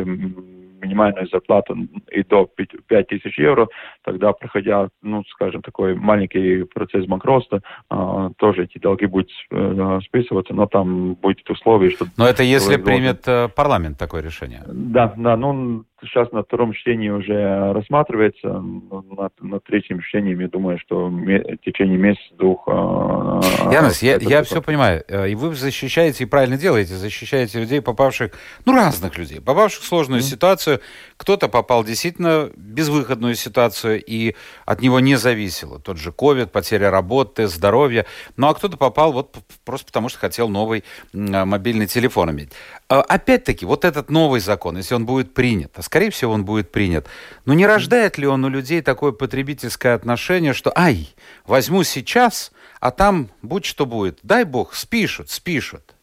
минимальную 0.81 1.29
зарплату 1.29 1.77
и 2.11 2.23
до 2.23 2.49
5 2.87 3.07
тысяч 3.07 3.39
евро, 3.39 3.69
тогда, 4.05 4.33
проходя, 4.33 4.89
ну, 5.03 5.23
скажем, 5.31 5.63
такой 5.63 5.95
маленький 5.95 6.65
процесс 6.65 7.07
банкротства, 7.07 7.63
э, 7.91 8.31
тоже 8.39 8.65
эти 8.65 8.79
долги 8.79 9.07
будут 9.07 9.31
э, 9.51 10.01
списываться, 10.07 10.55
но 10.55 10.67
там 10.67 11.15
будет 11.15 11.49
условие, 11.51 11.91
что... 11.91 12.07
Но 12.17 12.27
это 12.27 12.43
если 12.43 12.77
примет 12.77 13.27
э, 13.27 13.49
парламент 13.49 13.99
такое 13.99 14.23
решение? 14.23 14.63
Да, 14.67 15.13
да, 15.17 15.37
ну, 15.37 15.85
сейчас 16.03 16.31
на 16.33 16.43
втором 16.43 16.73
чтении 16.73 17.11
уже 17.11 17.73
рассматривается. 17.73 18.49
На, 18.49 19.31
на 19.41 19.61
третьем 19.61 20.01
чтении, 20.01 20.41
я 20.41 20.49
думаю, 20.49 20.79
что 20.79 21.09
в 21.09 21.57
течение 21.59 21.99
месяца-двух... 21.99 22.65
А, 22.67 23.41
Янис, 23.73 24.03
я, 24.03 24.17
я 24.17 24.43
все 24.43 24.63
понимаю. 24.63 25.03
Э, 25.09 25.29
и 25.29 25.35
вы 25.35 25.55
защищаете, 25.55 26.25
и 26.25 26.27
правильно 26.27 26.57
делаете, 26.57 26.95
защищаете 26.95 27.61
людей, 27.61 27.83
попавших, 27.83 28.33
ну, 28.65 28.75
разных 28.75 29.19
людей, 29.19 29.41
попавших 29.41 29.83
в 29.83 29.87
сложную 29.87 30.21
mm-hmm. 30.21 30.25
ситуацию. 30.25 30.70
Кто-то 31.17 31.49
попал 31.49 31.85
действительно 31.85 32.51
в 32.55 32.57
безвыходную 32.57 33.35
ситуацию, 33.35 34.03
и 34.05 34.37
от 34.65 34.81
него 34.81 35.01
не 35.01 35.17
зависело. 35.17 35.81
Тот 35.81 35.97
же 35.97 36.13
ковид, 36.13 36.53
потеря 36.53 36.91
работы, 36.91 37.49
здоровья. 37.49 38.07
Ну, 38.37 38.49
а 38.49 38.55
кто-то 38.55 38.77
попал 38.77 39.13
вот 39.13 39.37
просто 39.65 39.87
потому, 39.87 40.09
что 40.09 40.19
хотел 40.19 40.49
новый 40.49 40.85
мобильный 41.13 41.87
телефон 41.87 42.31
иметь. 42.31 42.53
А, 42.89 43.01
опять-таки, 43.01 43.67
вот 43.67 43.85
этот 43.85 44.11
новый 44.11 44.41
закон, 44.41 44.77
если 44.77 44.95
он 44.95 45.07
будет 45.07 45.35
принят, 45.35 45.73
а 45.77 45.83
скорее 45.83 46.11
всего 46.11 46.33
он 46.33 46.45
будет 46.45 46.71
принят, 46.71 47.07
но 47.45 47.55
не 47.55 47.67
рождает 47.67 48.19
ли 48.19 48.27
он 48.27 48.45
у 48.45 48.49
людей 48.49 48.83
такое 48.83 49.13
потребительское 49.13 49.95
отношение, 49.95 50.53
что 50.53 50.73
«ай, 50.77 51.09
возьму 51.47 51.83
сейчас, 51.83 52.53
а 52.81 52.91
там 52.91 53.31
будь 53.43 53.65
что 53.65 53.87
будет, 53.87 54.19
дай 54.23 54.45
бог, 54.45 54.75
спишут, 54.75 55.31
спишут». 55.31 55.95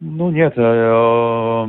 Ну 0.00 0.30
нет, 0.30 0.52
э, 0.56 1.66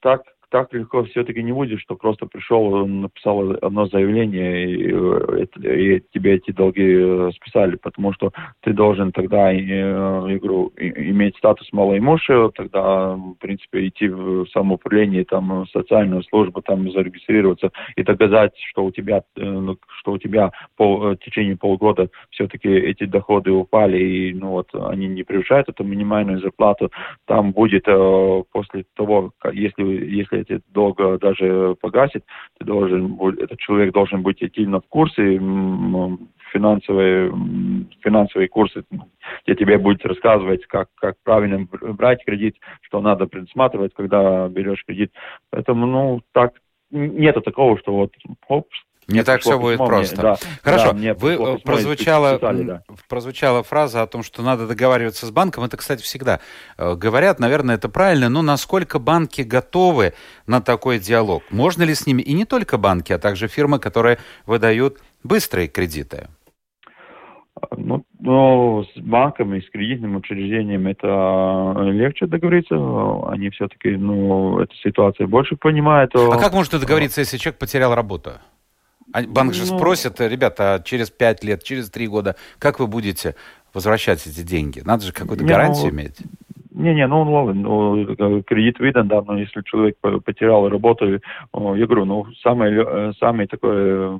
так 0.00 0.35
так 0.56 0.72
легко 0.72 1.04
все-таки 1.04 1.42
не 1.42 1.52
будет, 1.52 1.80
что 1.80 1.96
просто 1.96 2.24
пришел, 2.24 2.86
написал 2.86 3.50
одно 3.60 3.86
заявление, 3.88 4.64
и, 4.64 4.90
и, 4.90 5.96
и 5.96 6.02
тебе 6.14 6.36
эти 6.36 6.50
долги 6.50 6.96
э, 6.98 7.30
списали, 7.34 7.76
потому 7.76 8.14
что 8.14 8.32
ты 8.62 8.72
должен 8.72 9.12
тогда, 9.12 9.52
э, 9.52 9.58
игру, 9.58 10.72
иметь 10.78 11.36
статус 11.36 11.70
малоимущего, 11.72 12.50
тогда, 12.52 13.16
в 13.16 13.34
принципе, 13.34 13.88
идти 13.88 14.08
в 14.08 14.46
самоуправление, 14.46 15.26
там, 15.26 15.64
в 15.64 15.68
социальную 15.68 16.22
службу, 16.22 16.62
там, 16.62 16.90
зарегистрироваться 16.90 17.70
и 17.94 18.02
доказать, 18.02 18.52
что 18.70 18.86
у 18.86 18.90
тебя, 18.90 19.18
э, 19.36 19.44
ну, 19.44 19.76
что 20.00 20.12
у 20.12 20.18
тебя 20.18 20.52
пол, 20.78 21.00
в 21.00 21.16
течение 21.16 21.58
полгода 21.58 22.08
все-таки 22.30 22.70
эти 22.70 23.04
доходы 23.04 23.50
упали, 23.50 23.98
и, 23.98 24.32
ну, 24.32 24.52
вот, 24.52 24.68
они 24.72 25.06
не 25.06 25.22
превышают 25.22 25.68
эту 25.68 25.84
минимальную 25.84 26.40
зарплату, 26.40 26.90
там 27.26 27.52
будет 27.52 27.84
после 28.52 28.84
того, 28.94 29.32
если, 29.52 29.84
если 29.84 30.45
если 30.48 30.62
долго 30.72 31.18
даже 31.18 31.76
погасит, 31.80 32.24
ты 32.58 32.64
должен, 32.64 33.18
этот 33.38 33.58
человек 33.58 33.92
должен 33.92 34.22
быть 34.22 34.42
активно 34.42 34.80
в 34.80 34.88
курсе, 34.88 35.38
финансовые, 36.52 37.32
финансовые 38.00 38.48
курсы, 38.48 38.84
где 39.44 39.54
тебе 39.54 39.78
будет 39.78 40.04
рассказывать, 40.06 40.64
как, 40.66 40.88
как 40.94 41.16
правильно 41.24 41.66
брать 41.70 42.24
кредит, 42.24 42.56
что 42.82 43.00
надо 43.00 43.26
предусматривать, 43.26 43.94
когда 43.94 44.48
берешь 44.48 44.84
кредит. 44.86 45.12
Поэтому, 45.50 45.86
ну, 45.86 46.22
так, 46.32 46.54
нету 46.90 47.40
такого, 47.40 47.78
что 47.78 47.92
вот, 47.92 48.12
оп, 48.48 48.68
не 49.08 49.22
так 49.22 49.40
все 49.40 49.58
будет 49.58 49.78
мне, 49.78 49.88
просто. 49.88 50.16
Да, 50.16 50.36
Хорошо, 50.62 50.92
да, 50.92 51.14
вы 51.14 51.32
э, 51.32 51.58
прозвучала, 51.58 52.38
писали, 52.38 52.62
да. 52.64 52.82
прозвучала 53.08 53.62
фраза 53.62 54.02
о 54.02 54.06
том, 54.06 54.22
что 54.22 54.42
надо 54.42 54.66
договариваться 54.66 55.26
с 55.26 55.30
банком. 55.30 55.64
Это, 55.64 55.76
кстати, 55.76 56.02
всегда 56.02 56.40
э, 56.76 56.94
говорят, 56.94 57.38
наверное, 57.38 57.76
это 57.76 57.88
правильно, 57.88 58.28
но 58.28 58.42
насколько 58.42 58.98
банки 58.98 59.42
готовы 59.42 60.14
на 60.46 60.60
такой 60.60 60.98
диалог? 60.98 61.44
Можно 61.50 61.84
ли 61.84 61.94
с 61.94 62.06
ними, 62.06 62.22
и 62.22 62.32
не 62.32 62.44
только 62.44 62.78
банки, 62.78 63.12
а 63.12 63.18
также 63.18 63.46
фирмы, 63.46 63.78
которые 63.78 64.18
выдают 64.44 64.98
быстрые 65.22 65.68
кредиты? 65.68 66.28
Ну, 67.76 68.04
Но 68.20 68.84
с 68.84 69.00
банками, 69.00 69.60
с 69.60 69.70
кредитным 69.70 70.16
учреждением 70.16 70.86
это 70.88 71.74
легче 71.90 72.26
договориться. 72.26 72.76
Они 73.28 73.50
все-таки, 73.50 73.96
ну, 73.96 74.58
эту 74.58 74.74
ситуацию 74.76 75.28
больше 75.28 75.56
понимают. 75.56 76.12
А 76.14 76.38
как 76.38 76.52
можно 76.52 76.78
договориться, 76.78 77.20
если 77.20 77.38
человек 77.38 77.58
потерял 77.58 77.94
работу? 77.94 78.32
А 79.12 79.22
банк 79.22 79.54
же 79.54 79.70
ну, 79.70 79.78
спросит, 79.78 80.20
ребята, 80.20 80.74
а 80.74 80.80
через 80.80 81.10
пять 81.10 81.44
лет, 81.44 81.62
через 81.62 81.90
три 81.90 82.08
года, 82.08 82.36
как 82.58 82.80
вы 82.80 82.86
будете 82.86 83.34
возвращать 83.72 84.26
эти 84.26 84.42
деньги? 84.42 84.82
Надо 84.84 85.04
же 85.04 85.12
какую-то 85.12 85.44
гарантию 85.44 85.92
ну, 85.92 86.00
иметь. 86.00 86.18
Не-не, 86.72 87.06
ну 87.06 87.22
ладно, 87.22 87.54
ну, 87.54 88.42
кредит 88.42 88.78
виден, 88.80 89.08
да, 89.08 89.22
но 89.22 89.38
если 89.38 89.62
человек 89.62 89.96
потерял 90.24 90.68
работу, 90.68 91.06
я 91.10 91.20
говорю, 91.52 92.04
ну, 92.04 92.26
самый, 92.42 92.70
э, 92.72 93.12
самый 93.18 93.46
такой 93.46 94.18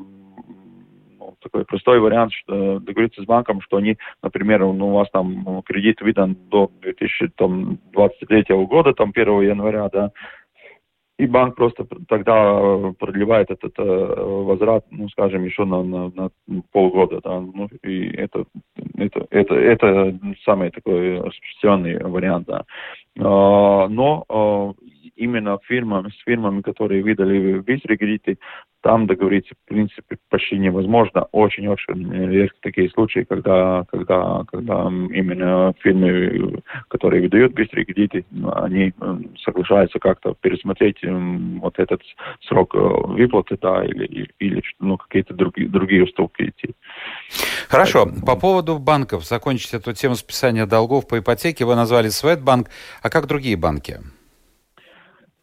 такой 1.43 1.65
простой 1.65 2.01
вариант, 2.01 2.33
что 2.33 2.81
договориться 2.81 3.23
с 3.23 3.25
банком, 3.25 3.61
что 3.61 3.77
они, 3.77 3.99
например, 4.23 4.61
ну, 4.61 4.89
у 4.89 4.95
вас 4.95 5.09
там 5.13 5.63
кредит 5.63 6.01
выдан 6.01 6.37
до 6.51 6.71
2023 6.83 8.45
года, 8.67 8.95
там 8.95 9.13
1 9.15 9.43
января, 9.43 9.89
да, 9.93 10.11
и 11.19 11.27
банк 11.27 11.57
просто 11.57 11.87
тогда 12.09 12.93
продлевает 12.99 13.51
этот 13.51 13.73
э, 13.79 13.83
возврат, 13.83 14.85
ну, 14.91 15.09
скажем, 15.09 15.45
еще 15.45 15.65
на, 15.65 15.83
на, 15.83 16.11
на 16.15 16.31
полгода, 16.73 17.21
да, 17.23 17.41
ну, 17.41 17.69
и 17.83 18.09
это, 18.09 18.45
это, 18.99 19.27
это, 19.31 19.55
это 19.55 20.19
самый 20.45 20.71
такой 20.71 21.21
распространенный 21.21 21.99
вариант, 22.05 22.47
да. 22.47 22.65
А, 23.19 23.89
но 23.89 24.25
а, 24.29 24.73
именно 25.17 25.59
фирмами, 25.65 26.11
с 26.11 26.25
фирмами, 26.25 26.61
которые 26.61 27.03
выдали 27.03 27.59
быстрые 27.59 27.99
кредиты, 27.99 28.39
там 28.83 29.07
договориться, 29.07 29.55
в 29.55 29.69
принципе, 29.69 30.17
почти 30.29 30.59
невозможно. 30.59 31.27
Очень-очень 31.33 32.31
редко 32.31 32.57
такие 32.61 32.89
случаи, 32.91 33.27
когда, 33.29 33.85
когда, 33.91 34.45
когда 34.47 34.87
именно 34.87 35.75
фирмы, 35.81 36.63
которые 36.89 37.23
выдают 37.23 37.53
быстрые 37.55 37.85
кредиты, 37.85 38.25
они 38.55 38.93
соглашаются 39.43 39.99
как-то 39.99 40.37
пересмотреть 40.41 40.99
вот 41.03 41.79
этот 41.79 42.01
срок 42.47 42.77
э, 42.77 42.79
выплаты, 42.79 43.59
да, 43.61 43.85
или, 43.85 44.31
или 44.39 44.63
ну, 44.79 44.97
какие-то 44.99 45.35
другие, 45.35 45.69
другие 45.69 46.05
уступки 46.05 46.43
идти. 46.43 46.75
Хорошо. 47.69 48.05
Поэтому... 48.05 48.27
По 48.27 48.37
поводу 48.37 48.79
банков, 48.79 49.25
закончить 49.25 49.75
эту 49.75 49.95
тему 49.95 50.15
списания 50.15 50.67
долгов 50.67 51.09
по 51.09 51.19
ипотеке, 51.19 51.65
вы 51.65 51.75
назвали 51.75 52.09
Светбанк, 52.09 52.69
а 53.03 53.11
как 53.11 53.27
другие 53.27 53.57
банки? 53.57 53.99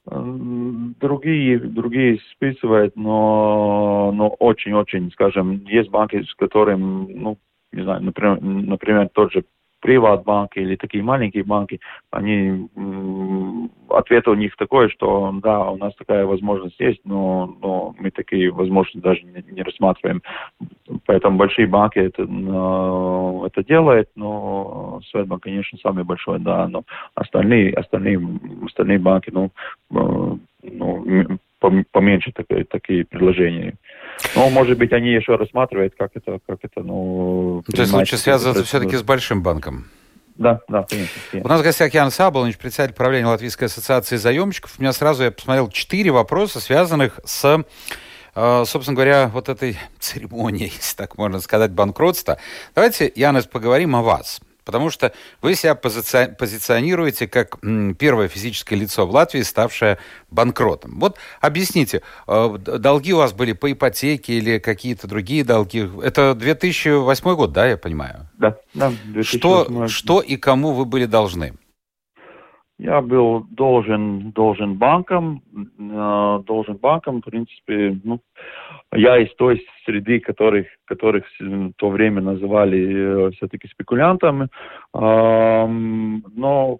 Другие, 0.06 1.60
другие 1.60 2.20
списывают, 2.32 2.96
но, 2.98 4.12
но 4.14 4.30
очень-очень, 4.30 5.12
скажем, 5.12 5.64
есть 5.66 5.90
банки, 5.90 6.22
с 6.24 6.34
которыми, 6.36 7.14
ну, 7.14 7.38
не 7.72 7.84
знаю, 7.84 8.04
например, 8.04 8.42
например 8.42 9.10
тот 9.14 9.32
же 9.32 9.46
приват-банки 9.84 10.60
или 10.60 10.78
такие 10.78 11.04
маленькие 11.04 11.44
банки, 11.44 11.82
они, 12.10 12.70
ответ 13.90 14.28
у 14.30 14.34
них 14.34 14.56
такой, 14.56 14.90
что 14.90 15.34
да, 15.44 15.70
у 15.70 15.78
нас 15.78 15.94
такая 15.96 16.26
возможность 16.26 16.80
есть, 16.80 17.02
но, 17.04 17.54
но 17.62 17.94
мы 18.00 18.10
такие 18.10 18.50
возможности 18.50 19.00
даже 19.00 19.24
не, 19.24 19.44
не 19.52 19.62
рассматриваем. 19.62 20.22
Поэтому 21.06 21.38
большие 21.38 21.68
банки 21.68 22.00
это, 22.00 22.24
это 22.24 23.68
делают, 23.68 24.10
но 24.16 25.02
Светбанк, 25.12 25.44
конечно, 25.44 25.78
самый 25.80 26.06
большой, 26.06 26.40
да, 26.40 26.66
но 26.70 26.84
остальные, 27.16 27.74
остальные, 27.74 28.22
остальные 28.66 29.00
банки, 29.00 29.32
ну, 29.34 29.52
э, 29.92 30.38
ну 30.64 31.40
поменьше 31.92 32.32
такие, 32.34 32.66
такие 32.66 33.06
предложения. 33.06 33.76
Но, 34.36 34.50
может 34.50 34.78
быть, 34.78 34.92
они 34.94 35.12
еще 35.12 35.36
рассматривают, 35.36 35.94
как 35.98 36.12
это, 36.16 36.40
как 36.46 36.60
это, 36.62 36.82
ну... 36.82 37.64
То 37.74 37.82
есть 37.82 37.94
лучше 37.94 38.18
связываться 38.18 38.64
все-таки 38.64 38.96
с 38.96 39.04
большим 39.04 39.42
банком? 39.44 39.86
Да, 40.36 40.62
да, 40.68 40.86
конечно. 40.90 41.42
У 41.44 41.48
нас 41.48 41.62
в 41.62 41.64
гостях 41.64 41.94
Ян 41.94 42.10
Саболович, 42.10 42.58
председатель 42.58 42.96
правления 42.96 43.28
Латвийской 43.28 43.66
ассоциации 43.66 44.16
заемщиков. 44.16 44.74
У 44.78 44.82
меня 44.82 44.94
сразу, 44.94 45.24
я 45.24 45.32
посмотрел, 45.32 45.70
четыре 45.70 46.12
вопроса, 46.12 46.60
связанных 46.60 47.20
с 47.24 47.64
э, 48.36 48.64
собственно 48.66 48.96
говоря, 48.96 49.28
вот 49.28 49.50
этой 49.50 49.78
церемонией, 50.00 50.72
если 50.76 50.96
так 50.98 51.18
можно 51.18 51.40
сказать, 51.40 51.72
банкротства. 51.72 52.38
Давайте, 52.74 53.12
Янес, 53.16 53.46
поговорим 53.46 53.96
о 53.96 54.02
вас. 54.02 54.42
Потому 54.66 54.90
что 54.90 55.14
вы 55.42 55.56
себя 55.56 55.76
позици... 55.76 56.36
позиционируете 56.38 57.28
как 57.28 57.60
первое 57.98 58.28
физическое 58.28 58.76
лицо 58.76 59.06
в 59.06 59.12
Латвии, 59.12 59.42
ставшее 59.42 59.98
банкротом. 60.30 61.00
Вот 61.00 61.18
объясните, 61.42 62.02
э, 62.28 62.58
долги 62.58 63.14
у 63.14 63.18
вас 63.18 63.34
были 63.34 63.54
по 63.54 63.72
ипотеке 63.72 64.34
или 64.34 64.60
какие-то 64.60 65.08
другие 65.08 65.44
долги? 65.44 65.90
Это 66.02 66.34
2008 66.34 67.36
год, 67.36 67.52
да, 67.52 67.68
я 67.68 67.78
понимаю? 67.78 68.28
Да, 68.38 68.58
да. 68.74 68.94
2008. 69.06 69.24
Что, 69.24 69.88
что 69.88 70.22
и 70.22 70.38
кому 70.38 70.74
вы 70.74 70.86
были 70.86 71.06
должны? 71.06 71.54
Я 72.80 73.02
был 73.02 73.46
должен, 73.52 74.32
должен 74.32 74.76
банкам, 74.76 75.44
э, 75.56 76.40
должен 76.46 76.76
банкам, 76.78 77.22
в 77.22 77.26
принципе, 77.26 78.00
ну, 78.04 78.20
я 78.96 79.18
из 79.18 79.34
той 79.36 79.64
среды, 79.86 80.20
которых, 80.20 80.68
которых 80.86 81.24
в 81.40 81.74
то 81.78 81.90
время 81.90 82.22
называли 82.22 83.28
э, 83.28 83.32
все-таки 83.32 83.68
спекулянтами, 83.68 84.48
э, 84.94 84.98
но, 84.98 86.80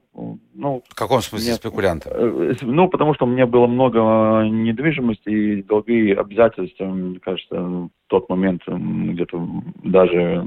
ну... 0.54 0.84
В 0.90 0.96
каком 0.96 1.22
смысле 1.22 1.52
нет, 1.52 1.58
спекулянтом? 1.58 2.12
Э, 2.16 2.54
ну, 2.62 2.88
потому 2.88 3.14
что 3.14 3.26
у 3.26 3.30
меня 3.30 3.46
было 3.46 3.68
много 3.68 4.00
недвижимости 4.48 5.30
и 5.30 5.64
долги 5.64 6.12
обязательства, 6.12 6.86
мне 6.86 7.20
кажется, 7.20 7.56
в 7.56 7.90
тот 8.08 8.30
момент 8.30 8.62
где-то 8.68 9.48
даже 9.84 10.46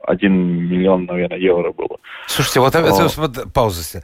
один 0.00 0.68
миллион, 0.68 1.04
наверное, 1.04 1.38
евро 1.38 1.72
было. 1.72 1.98
Слушайте, 2.26 2.60
вот, 2.60 2.74
вот, 2.74 3.16
вот 3.16 3.52
пауза. 3.52 4.02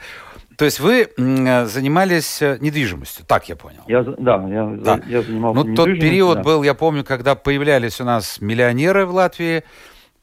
То 0.57 0.65
есть 0.65 0.81
вы 0.81 1.11
занимались 1.17 2.41
э, 2.43 2.59
недвижимостью, 2.61 3.25
так 3.27 3.49
я 3.49 3.57
понял? 3.57 3.83
Я, 3.87 4.03
да, 4.03 4.45
я, 4.49 4.67
да. 4.67 5.01
я 5.07 5.23
занимался 5.23 5.65
Ну, 5.65 5.75
тот 5.75 5.87
период 5.87 6.39
да. 6.39 6.43
был, 6.43 6.63
я 6.63 6.75
помню, 6.75 7.05
когда 7.05 7.35
появлялись 7.35 8.01
у 8.01 8.05
нас 8.05 8.41
миллионеры 8.41 9.07
в 9.07 9.15
Латвии, 9.15 9.65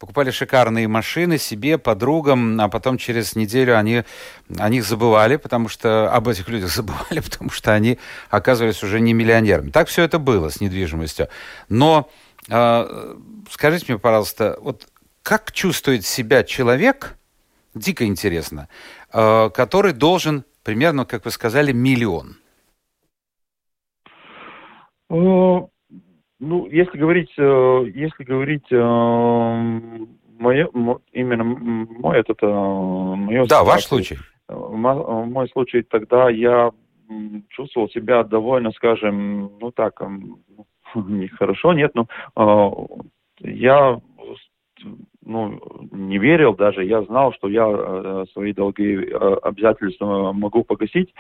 покупали 0.02 0.32
шикарные 0.32 0.88
машины 0.88 1.38
себе, 1.38 1.78
подругам, 1.78 2.60
а 2.60 2.70
потом 2.70 2.98
через 2.98 3.36
неделю 3.36 3.78
они 3.78 4.04
о 4.58 4.68
них 4.68 4.84
забывали, 4.84 5.36
потому 5.36 5.70
что 5.70 6.12
об 6.12 6.28
этих 6.28 6.50
людях 6.50 6.70
забывали, 6.74 7.20
потому 7.20 7.52
что 7.52 7.74
они 7.74 8.00
оказывались 8.30 8.82
уже 8.84 9.00
не 9.00 9.14
миллионерами. 9.14 9.70
Так 9.70 9.90
все 9.90 10.04
это 10.04 10.18
было 10.18 10.50
с 10.50 10.60
недвижимостью. 10.60 11.28
Но 11.70 12.10
э, 12.50 13.16
скажите 13.52 13.86
мне, 13.90 14.00
пожалуйста, 14.00 14.58
вот 14.62 14.88
как 15.22 15.52
чувствует 15.52 16.04
себя 16.04 16.44
человек, 16.44 17.18
дико 17.74 18.06
интересно, 18.06 18.68
Э, 19.14 19.50
который 19.50 19.94
должен 19.94 20.44
примерно, 20.64 21.06
как 21.06 21.26
вы 21.26 21.32
сказали, 21.32 21.74
миллион. 21.74 22.36
Э, 25.10 25.60
ну, 26.40 26.68
если 26.68 26.98
говорить, 26.98 27.32
э, 27.38 27.84
если 27.94 28.24
говорить 28.24 28.72
мое, 30.40 30.70
именно 31.12 31.44
мой 31.44 32.20
этот, 32.20 32.42
мое 32.42 33.46
Да, 33.48 33.64
ваш 33.64 33.84
случай. 33.86 34.18
Мой 34.48 35.50
случай 35.50 35.82
тогда 35.82 36.30
я 36.30 36.72
чувствовал 37.50 37.90
себя 37.90 38.24
довольно, 38.24 38.72
скажем, 38.72 39.52
ну 39.60 39.72
так, 39.72 40.02
нехорошо, 40.96 41.74
нет, 41.74 41.94
но 41.94 42.08
я 43.40 44.00
ну, 45.26 45.60
не 45.92 46.18
верил 46.18 46.56
даже, 46.56 46.84
я 46.84 47.04
знал, 47.04 47.34
что 47.34 47.48
я 47.48 47.66
э, 47.68 48.26
свои 48.34 48.54
долги 48.54 48.96
э, 48.96 49.36
обязательства 49.44 50.32
могу 50.32 50.64
погасить, 50.64 51.14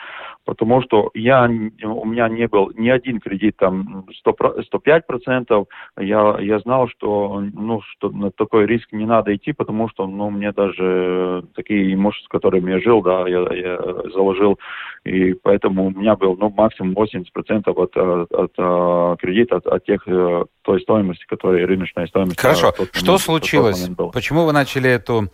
потому 0.45 0.81
что 0.81 1.11
я, 1.13 1.45
у 1.45 2.05
меня 2.05 2.27
не 2.29 2.47
был 2.47 2.71
ни 2.75 2.89
один 2.89 3.19
кредит 3.19 3.57
там 3.57 4.05
100, 4.19 4.31
105%, 4.73 5.65
я, 5.99 6.37
я 6.39 6.59
знал, 6.59 6.87
что, 6.87 7.43
ну, 7.53 7.81
что 7.81 8.09
на 8.09 8.31
такой 8.31 8.65
риск 8.65 8.91
не 8.91 9.05
надо 9.05 9.35
идти, 9.35 9.53
потому 9.53 9.89
что, 9.89 10.07
ну, 10.07 10.29
мне 10.29 10.51
даже 10.51 11.43
такие 11.55 11.93
имущества, 11.93 12.27
с 12.27 12.31
которыми 12.31 12.71
я 12.71 12.79
жил, 12.79 13.01
да, 13.01 13.27
я, 13.27 13.41
я 13.53 13.79
заложил, 14.13 14.59
и 15.03 15.33
поэтому 15.33 15.87
у 15.87 15.89
меня 15.91 16.15
был, 16.15 16.35
ну, 16.37 16.49
максимум 16.49 16.93
80% 16.93 17.25
от, 17.65 17.97
от, 17.97 18.31
от, 18.31 18.51
от 18.57 19.19
кредита, 19.19 19.57
от, 19.57 19.67
от 19.67 19.85
тех, 19.85 20.07
э, 20.07 20.45
той 20.63 20.81
стоимости, 20.81 21.25
которая 21.27 21.65
рыночная 21.65 22.07
стоимость. 22.07 22.39
Хорошо, 22.39 22.73
что 22.93 23.17
случилось? 23.17 23.89
Почему 23.95 24.45
вы 24.45 24.53
начали 24.53 24.89
эту 24.89 25.29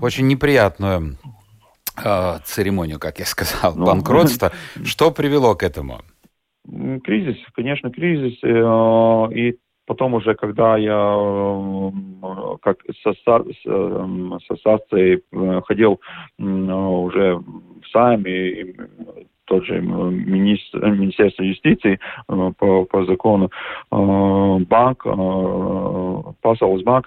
очень 0.00 0.26
неприятную 0.26 1.16
э, 2.02 2.38
церемонию, 2.44 2.98
как 2.98 3.18
я 3.18 3.24
сказал, 3.24 3.74
ну, 3.76 3.86
банкротство? 3.86 4.52
Что 4.84 5.10
привело 5.10 5.54
к 5.54 5.62
этому? 5.62 6.00
Кризис, 7.04 7.36
конечно, 7.54 7.90
кризис. 7.90 8.38
Э, 8.42 9.28
и 9.34 9.58
потом 9.86 10.14
уже, 10.14 10.34
когда 10.34 10.76
я 10.76 11.92
как 12.62 12.78
со, 13.02 13.12
со 13.24 13.36
ассоциацией 14.36 15.22
э, 15.32 15.60
ходил 15.66 16.00
уже 16.38 17.34
в 17.36 17.82
САМ, 17.92 18.26
и, 18.26 18.74
тот 19.52 19.66
же 19.66 19.82
министр, 19.82 20.78
Министерство 20.86 21.42
юстиции 21.42 22.00
по, 22.26 22.86
по 22.86 23.04
закону, 23.04 23.50
банк, 23.90 25.04
Пасалс 26.40 26.82
банк 26.82 27.06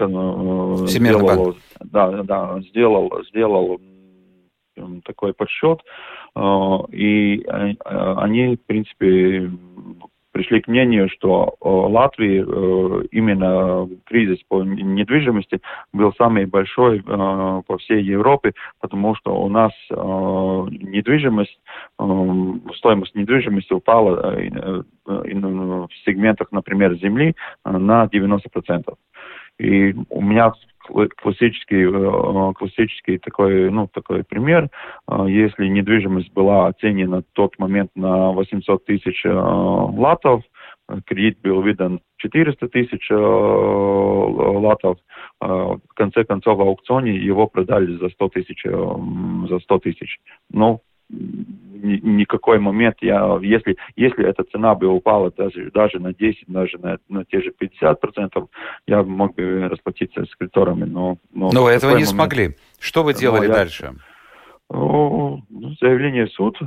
сделал, 0.88 1.56
да, 1.80 2.22
да, 2.22 2.60
сделал, 2.70 3.12
сделал 3.30 3.82
такой 5.06 5.34
подсчет, 5.34 5.80
и 6.92 7.44
они, 7.48 8.56
в 8.58 8.66
принципе, 8.68 9.50
пришли 10.36 10.60
к 10.60 10.68
мнению, 10.68 11.08
что 11.08 11.56
э, 11.62 11.68
Латвии 11.70 12.44
э, 12.46 13.08
именно 13.12 13.88
кризис 14.06 14.40
по 14.50 14.64
недвижимости 14.64 15.62
был 15.94 16.12
самый 16.18 16.46
большой 16.46 17.00
э, 17.00 17.62
по 17.66 17.78
всей 17.78 18.04
Европе, 18.04 18.52
потому 18.82 19.16
что 19.16 19.34
у 19.42 19.48
нас 19.48 19.72
недвижимость, 19.90 21.58
стоимость 22.76 23.16
недвижимости 23.16 23.72
упала 23.72 24.36
в 25.06 25.90
сегментах, 26.06 26.52
например, 26.52 26.96
земли 26.96 27.34
на 27.64 28.06
90%. 28.06 28.94
И 29.60 29.96
у 30.10 30.22
меня 30.22 30.52
классический, 31.18 32.54
классический 32.54 33.18
такой, 33.18 33.70
ну, 33.70 33.88
такой 33.88 34.24
пример. 34.24 34.70
Если 35.28 35.68
недвижимость 35.68 36.32
была 36.34 36.68
оценена 36.68 37.22
в 37.22 37.26
тот 37.34 37.58
момент 37.60 37.92
на 37.96 38.32
800 38.32 38.86
тысяч 38.86 39.26
латов, 39.26 40.44
кредит 41.06 41.40
был 41.42 41.62
выдан 41.62 42.00
400 42.18 42.68
тысяч 42.70 43.10
латов, 43.10 44.98
в 45.40 45.80
конце 45.96 46.24
концов 46.24 46.58
в 46.58 46.62
аукционе 46.62 47.16
его 47.16 47.48
продали 47.48 47.98
за 47.98 48.10
100 48.10 48.30
тысяч, 48.30 48.64
за 48.64 49.60
100 49.60 49.80
тысяч. 49.80 50.20
Ну, 50.52 50.82
никакой 51.82 52.60
момент, 52.60 52.98
я, 53.02 53.38
если, 53.42 53.78
если 53.96 54.26
эта 54.26 54.44
цена 54.44 54.76
бы 54.76 54.88
упала 54.88 55.32
даже, 55.32 55.72
даже 55.72 56.00
на 56.00 56.14
10, 56.14 56.46
даже 56.48 56.78
на, 56.78 56.98
на 57.10 57.26
те 57.26 57.42
же 57.42 57.52
50 57.52 58.00
процентов, 58.00 58.50
я 58.88 59.04
мог 59.04 59.36
бы 59.36 59.68
расплатиться 59.70 60.26
с 60.26 60.36
кредиторами, 60.36 60.84
но... 60.84 61.18
Но, 61.34 61.52
но 61.52 61.64
вы 61.64 61.72
этого 61.72 61.92
не 61.92 61.96
момент... 61.96 62.10
смогли. 62.10 62.56
Что 62.80 63.04
вы 63.04 63.14
делали 63.14 63.48
я... 63.48 63.54
дальше? 63.54 63.94
Заявление 64.68 66.26
в 66.26 66.32
суд, 66.32 66.58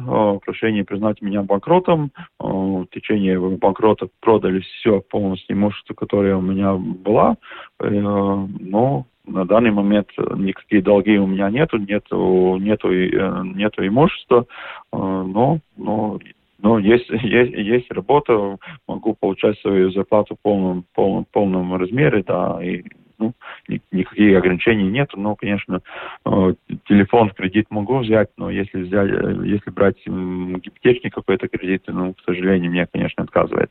прошение 0.44 0.84
признать 0.84 1.20
меня 1.20 1.42
банкротом. 1.42 2.12
В 2.38 2.86
течение 2.92 3.40
банкрота 3.40 4.08
продали 4.20 4.60
все 4.60 5.00
полностью 5.00 5.56
имущество, 5.56 5.94
которое 5.94 6.36
у 6.36 6.40
меня 6.40 6.74
было. 6.74 7.36
Э, 7.80 7.88
но 7.90 9.06
на 9.28 9.44
данный 9.44 9.70
момент 9.70 10.08
никакие 10.36 10.82
долги 10.82 11.18
у 11.18 11.26
меня 11.26 11.50
нету, 11.50 11.78
нету, 11.78 12.56
нету, 12.60 12.92
э, 12.92 13.42
нету 13.54 13.86
имущества, 13.86 14.46
э, 14.92 14.96
но, 14.96 15.60
но, 15.76 16.18
но 16.58 16.78
есть, 16.78 17.08
есть, 17.10 17.52
есть 17.52 17.90
работа, 17.90 18.58
могу 18.86 19.14
получать 19.14 19.58
свою 19.60 19.90
зарплату 19.90 20.36
в 20.36 20.40
полном, 20.40 20.84
полном, 20.94 21.26
полном 21.30 21.74
размере, 21.74 22.22
да, 22.26 22.58
и 22.62 22.82
ну, 23.18 23.32
никаких 23.66 24.38
ограничений 24.38 24.88
нет, 24.88 25.10
но, 25.16 25.34
конечно, 25.34 25.80
э, 26.24 26.54
телефон 26.86 27.30
в 27.30 27.34
кредит 27.34 27.66
могу 27.70 27.98
взять, 27.98 28.30
но 28.36 28.48
если 28.48 28.82
взять, 28.82 29.10
если 29.44 29.70
брать 29.70 29.96
гипотечный 30.06 31.10
какой-то 31.10 31.48
кредит, 31.48 31.82
ну, 31.88 32.14
к 32.14 32.20
сожалению, 32.24 32.70
мне, 32.70 32.86
конечно, 32.86 33.24
отказывает. 33.24 33.70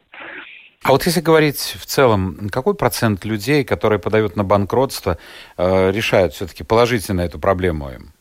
А 0.87 0.91
вот 0.91 1.05
если 1.05 1.19
говорить 1.19 1.57
в 1.57 1.85
целом, 1.85 2.47
какой 2.49 2.73
процент 2.73 3.25
людей, 3.25 3.65
которые 3.65 3.99
подают 3.99 4.37
на 4.37 4.45
банкротство, 4.45 5.17
э, 5.57 5.91
решают 5.91 6.33
все-таки 6.33 6.63
положительно 6.63 7.21
эту 7.21 7.39
проблему 7.39 7.89
им? 7.89 8.13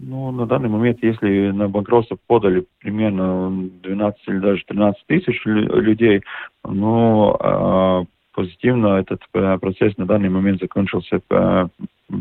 Ну, 0.00 0.32
на 0.32 0.46
данный 0.46 0.68
момент, 0.68 0.98
если 1.02 1.52
на 1.52 1.68
банкротство 1.68 2.18
подали 2.26 2.66
примерно 2.80 3.68
12 3.82 4.20
или 4.26 4.38
даже 4.38 4.64
13 4.66 5.06
тысяч 5.06 5.40
людей, 5.44 6.22
ну, 6.64 7.36
э, 7.38 8.04
позитивно 8.34 8.98
этот 8.98 9.22
э, 9.32 9.58
процесс 9.58 9.96
на 9.96 10.06
данный 10.06 10.28
момент 10.28 10.60
закончился 10.60 11.20
э, 11.30 11.68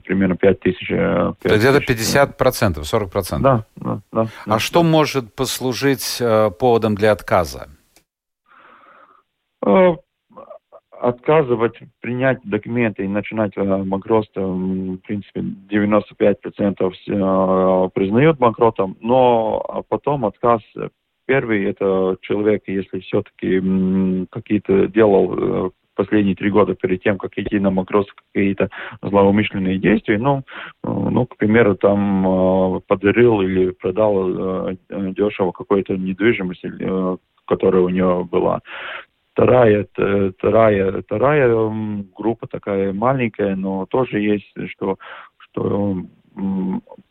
примерно 0.03 0.37
5 0.37 0.59
тысяч. 0.59 0.87
5 0.87 1.39
То 1.39 1.49
есть 1.49 1.59
где-то 1.59 1.79
50 1.81 2.37
процентов, 2.37 2.87
40 2.87 3.11
процентов? 3.11 3.43
Да, 3.43 3.65
да, 3.75 4.01
да. 4.11 4.27
А 4.45 4.49
да. 4.51 4.59
что 4.59 4.83
может 4.83 5.33
послужить 5.33 6.21
поводом 6.59 6.93
для 6.93 7.11
отказа? 7.11 7.67
Э, 9.65 9.95
отказывать 11.01 11.77
принять 11.99 12.39
документы 12.45 13.03
и 13.03 13.07
начинать 13.07 13.51
э, 13.57 13.83
банкротство, 13.83 14.41
в 14.41 14.97
принципе, 14.99 15.41
95% 15.69 16.93
э, 17.07 17.89
признают 17.93 18.37
банкротом, 18.37 18.95
но 19.01 19.63
а 19.67 19.81
потом 19.83 20.25
отказ 20.25 20.61
первый 21.27 21.65
это 21.65 22.17
человек, 22.21 22.63
если 22.67 22.99
все-таки 22.99 24.27
какие-то 24.31 24.87
делал 24.87 25.73
последние 25.95 26.35
три 26.35 26.49
года 26.49 26.75
перед 26.75 27.03
тем, 27.03 27.17
как 27.17 27.37
идти 27.37 27.59
на 27.59 27.71
банкротство, 27.71 28.15
какие-то 28.31 28.69
злоумышленные 29.01 29.77
действия, 29.79 30.17
ну, 30.17 30.43
ну, 30.83 31.25
к 31.25 31.35
примеру, 31.37 31.75
там 31.75 32.81
подарил 32.87 33.41
или 33.41 33.71
продал 33.71 34.71
дешево 34.89 35.51
какую-то 35.51 35.97
недвижимость, 35.97 36.65
которая 37.45 37.81
у 37.81 37.89
него 37.89 38.23
была 38.23 38.61
вторая, 39.35 39.85
вторая, 40.37 41.01
вторая 41.01 41.71
группа 42.17 42.47
такая 42.47 42.93
маленькая, 42.93 43.55
но 43.55 43.85
тоже 43.85 44.19
есть, 44.21 44.51
что, 44.71 44.97
что 45.37 45.97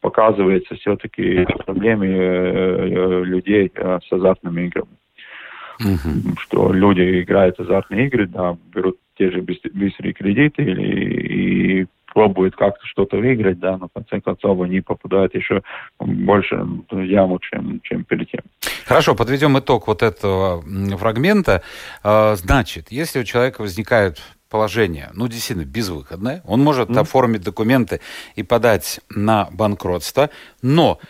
показывается 0.01 0.75
все-таки 0.75 1.47
проблемы 1.65 2.07
э, 2.07 3.25
людей 3.25 3.71
э, 3.75 3.99
с 4.07 4.13
азартными 4.13 4.67
играми. 4.67 4.97
Mm-hmm. 5.81 6.39
Что 6.41 6.73
люди 6.73 7.23
играют 7.23 7.59
азартные 7.59 8.07
игры, 8.07 8.27
да, 8.27 8.57
берут 8.75 8.99
те 9.17 9.31
же 9.31 9.43
быстрые 9.43 10.13
кредиты 10.13 10.63
или 10.63 11.83
и 11.83 11.87
пробуют 12.15 12.57
как-то 12.57 12.87
что-то 12.87 13.17
выиграть, 13.19 13.59
да, 13.59 13.77
но 13.77 13.89
в 13.89 13.93
конце 13.93 14.21
концов 14.21 14.61
они 14.63 14.81
попадают 14.81 15.35
еще 15.35 15.63
больше 15.99 16.57
в 16.91 17.01
яму, 17.03 17.41
чем, 17.41 17.81
чем 17.83 18.05
перед 18.05 18.31
тем. 18.31 18.41
Хорошо, 18.87 19.15
подведем 19.15 19.59
итог 19.59 19.89
вот 19.89 20.03
этого 20.03 20.63
фрагмента. 20.97 21.63
А, 22.03 22.37
значит, 22.37 22.93
если 22.93 23.21
у 23.21 23.25
человека 23.25 23.63
возникает 23.63 24.23
положение, 24.49 25.11
ну, 25.15 25.27
действительно, 25.27 25.67
безвыходное, 25.67 26.41
он 26.47 26.61
может 26.61 26.89
mm. 26.89 27.01
оформить 27.01 27.43
документы 27.43 28.01
и 28.37 28.45
подать 28.45 29.01
на 29.11 29.49
банкротство, 29.51 30.31
но 30.63 31.01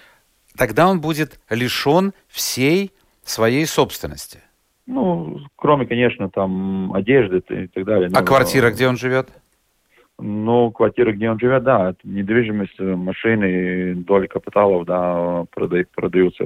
тогда 0.57 0.89
он 0.89 1.01
будет 1.03 1.39
лишен 1.51 2.15
всей 2.29 2.93
своей 3.25 3.67
собственности. 3.67 4.39
Ну, 4.87 5.39
кроме, 5.57 5.87
конечно, 5.87 6.31
там 6.31 6.93
одежды 6.95 7.43
и 7.49 7.67
так 7.69 7.85
далее. 7.85 8.11
А 8.15 8.23
квартира, 8.23 8.71
где 8.71 8.89
он 8.89 8.97
живет? 8.97 9.29
Ну, 10.19 10.71
квартира, 10.71 11.13
где 11.13 11.29
он 11.29 11.41
живет, 11.41 11.65
да, 11.65 11.95
недвижимость, 12.05 12.79
машины, 12.79 13.95
доли 13.97 14.29
капиталов, 14.29 14.87
да, 14.87 15.45
продают, 15.51 15.91
продаются, 15.91 16.45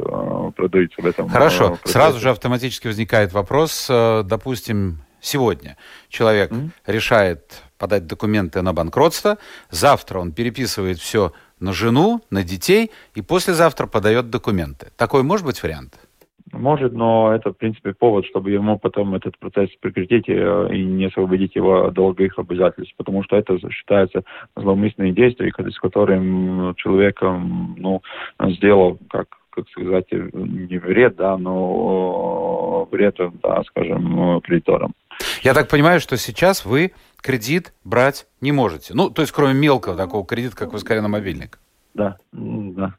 продаются 0.56 1.02
в 1.02 1.06
этом. 1.06 1.28
Хорошо, 1.28 1.64
э, 1.64 1.68
процессе. 1.68 1.92
сразу 1.92 2.18
же 2.18 2.30
автоматически 2.30 2.86
возникает 2.86 3.34
вопрос, 3.34 3.86
э, 3.90 4.22
допустим, 4.24 4.98
сегодня 5.20 5.76
человек 6.08 6.50
mm-hmm. 6.50 6.70
решает 6.86 7.62
подать 7.76 8.06
документы 8.06 8.62
на 8.62 8.72
банкротство, 8.72 9.36
завтра 9.70 10.18
он 10.18 10.32
переписывает 10.32 10.98
все 10.98 11.32
на 11.60 11.74
жену, 11.74 12.22
на 12.30 12.44
детей, 12.44 12.90
и 13.14 13.20
послезавтра 13.20 13.86
подает 13.86 14.30
документы. 14.30 14.88
Такой 14.96 15.22
может 15.22 15.44
быть 15.44 15.62
вариант? 15.62 16.07
Может, 16.52 16.92
но 16.92 17.34
это, 17.34 17.52
в 17.52 17.56
принципе, 17.56 17.92
повод, 17.92 18.26
чтобы 18.26 18.50
ему 18.50 18.78
потом 18.78 19.14
этот 19.14 19.38
процесс 19.38 19.70
прекратить 19.80 20.28
э, 20.28 20.68
и 20.72 20.84
не 20.84 21.06
освободить 21.06 21.54
его 21.54 21.86
от 21.86 21.94
долговых 21.94 22.38
обязательств, 22.38 22.94
потому 22.96 23.22
что 23.24 23.36
это 23.36 23.58
считается 23.70 24.22
злоумышленные 24.56 25.12
действия, 25.12 25.52
с 25.52 25.78
которым 25.78 26.74
человек 26.76 27.20
ну, 27.20 28.02
сделал, 28.40 28.98
как 29.10 29.28
как 29.50 29.68
сказать, 29.70 30.06
не 30.12 30.78
вред, 30.78 31.16
да, 31.16 31.36
но 31.36 32.86
вред, 32.92 33.18
да, 33.42 33.64
скажем, 33.64 34.40
кредиторам. 34.42 34.94
Я 35.42 35.52
так 35.52 35.68
понимаю, 35.68 35.98
что 35.98 36.16
сейчас 36.16 36.64
вы 36.64 36.92
кредит 37.20 37.74
брать 37.82 38.28
не 38.40 38.52
можете. 38.52 38.94
Ну, 38.94 39.10
то 39.10 39.22
есть, 39.22 39.32
кроме 39.32 39.54
мелкого 39.54 39.96
такого 39.96 40.24
кредита, 40.24 40.54
как 40.54 40.72
вы 40.72 40.78
сказали, 40.78 41.00
на 41.00 41.08
мобильник. 41.08 41.58
Да, 41.94 42.18
да. 42.30 42.94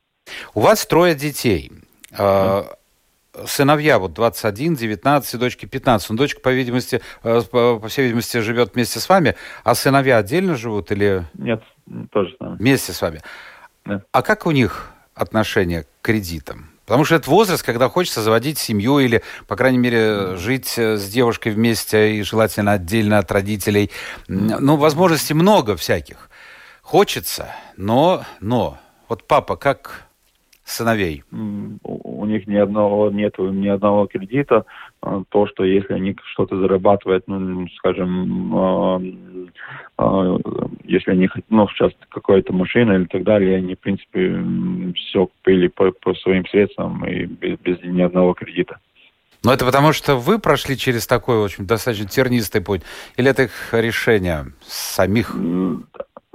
У 0.54 0.60
вас 0.60 0.86
трое 0.86 1.16
детей. 1.16 1.72
Да 2.18 2.66
сыновья, 3.48 4.00
вот 4.00 4.14
21, 4.14 4.76
19, 4.76 5.40
дочки 5.40 5.66
15. 5.66 6.10
Но 6.10 6.16
дочка, 6.16 6.40
по 6.42 6.50
видимости, 6.50 7.02
э, 7.24 7.42
по, 7.50 7.88
всей 7.88 8.06
видимости, 8.06 8.38
живет 8.38 8.76
вместе 8.76 9.00
с 9.00 9.10
вами, 9.10 9.36
а 9.64 9.76
сыновья 9.76 10.18
отдельно 10.18 10.56
живут 10.56 10.92
или... 10.92 11.26
Нет, 11.34 11.64
тоже 12.12 12.36
с 12.36 12.40
нами. 12.40 12.58
Вместе 12.58 12.94
с 12.94 13.02
вами. 13.02 13.22
Да. 13.86 14.04
А 14.12 14.22
как 14.22 14.46
у 14.46 14.52
них 14.52 14.92
отношение 15.16 15.84
к 15.84 15.88
кредитам? 16.02 16.70
Потому 16.86 17.06
что 17.06 17.16
это 17.16 17.30
возраст, 17.30 17.64
когда 17.64 17.88
хочется 17.88 18.24
заводить 18.24 18.58
семью 18.58 18.98
или, 18.98 19.22
по 19.48 19.56
крайней 19.56 19.78
мере, 19.78 20.36
жить 20.38 20.74
э, 20.78 20.98
с 20.98 21.08
девушкой 21.08 21.52
вместе 21.52 22.16
и 22.16 22.24
желательно 22.24 22.72
отдельно 22.72 23.20
от 23.20 23.32
родителей. 23.32 23.92
Ну, 24.28 24.76
возможностей 24.76 25.36
много 25.36 25.76
всяких. 25.78 26.32
Хочется, 26.82 27.54
но, 27.78 28.26
но. 28.42 28.80
Вот 29.08 29.28
папа 29.28 29.56
как 29.56 30.09
сыновей? 30.70 31.24
у 32.20 32.26
них 32.26 32.48
ни 32.48 32.56
одного 32.56 33.10
нет 33.10 33.36
ни 33.38 33.68
одного 33.68 34.08
кредита, 34.08 34.66
а, 35.02 35.24
то, 35.30 35.48
что 35.48 35.64
если 35.64 35.94
они 35.94 36.16
что-то 36.34 36.60
зарабатывают, 36.60 37.24
ну, 37.28 37.68
скажем, 37.78 38.56
а, 38.56 39.02
а, 39.98 40.38
если 40.84 41.12
они, 41.12 41.30
ну, 41.50 41.68
сейчас 41.70 41.92
какая-то 42.10 42.54
машина 42.54 42.94
или 42.94 43.06
так 43.06 43.24
далее, 43.24 43.58
они, 43.58 43.76
в 43.76 43.80
принципе, 43.80 44.44
все 44.96 45.28
купили 45.28 45.68
по, 45.68 45.92
по 45.92 46.14
своим 46.16 46.46
средствам 46.48 47.06
и 47.06 47.26
без, 47.26 47.58
без 47.60 47.82
ни 47.84 48.02
одного 48.02 48.34
кредита. 48.34 48.80
Но 49.42 49.54
это 49.54 49.66
потому, 49.66 49.94
что 49.94 50.18
вы 50.18 50.38
прошли 50.38 50.78
через 50.78 51.08
такой, 51.08 51.40
в 51.40 51.46
общем, 51.46 51.66
достаточно 51.66 52.08
тернистый 52.10 52.60
путь? 52.60 52.82
Или 53.16 53.30
это 53.30 53.44
их 53.44 53.70
решение 53.72 54.48
самих? 54.68 55.34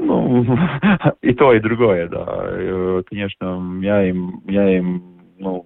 Ну, 0.04 0.44
и 1.22 1.32
то, 1.34 1.52
и 1.52 1.60
другое, 1.60 2.08
да. 2.08 2.24
Э, 2.26 3.02
конечно, 3.08 3.80
я 3.82 4.08
им, 4.08 4.42
я 4.46 4.76
им 4.76 5.02
ну, 5.38 5.64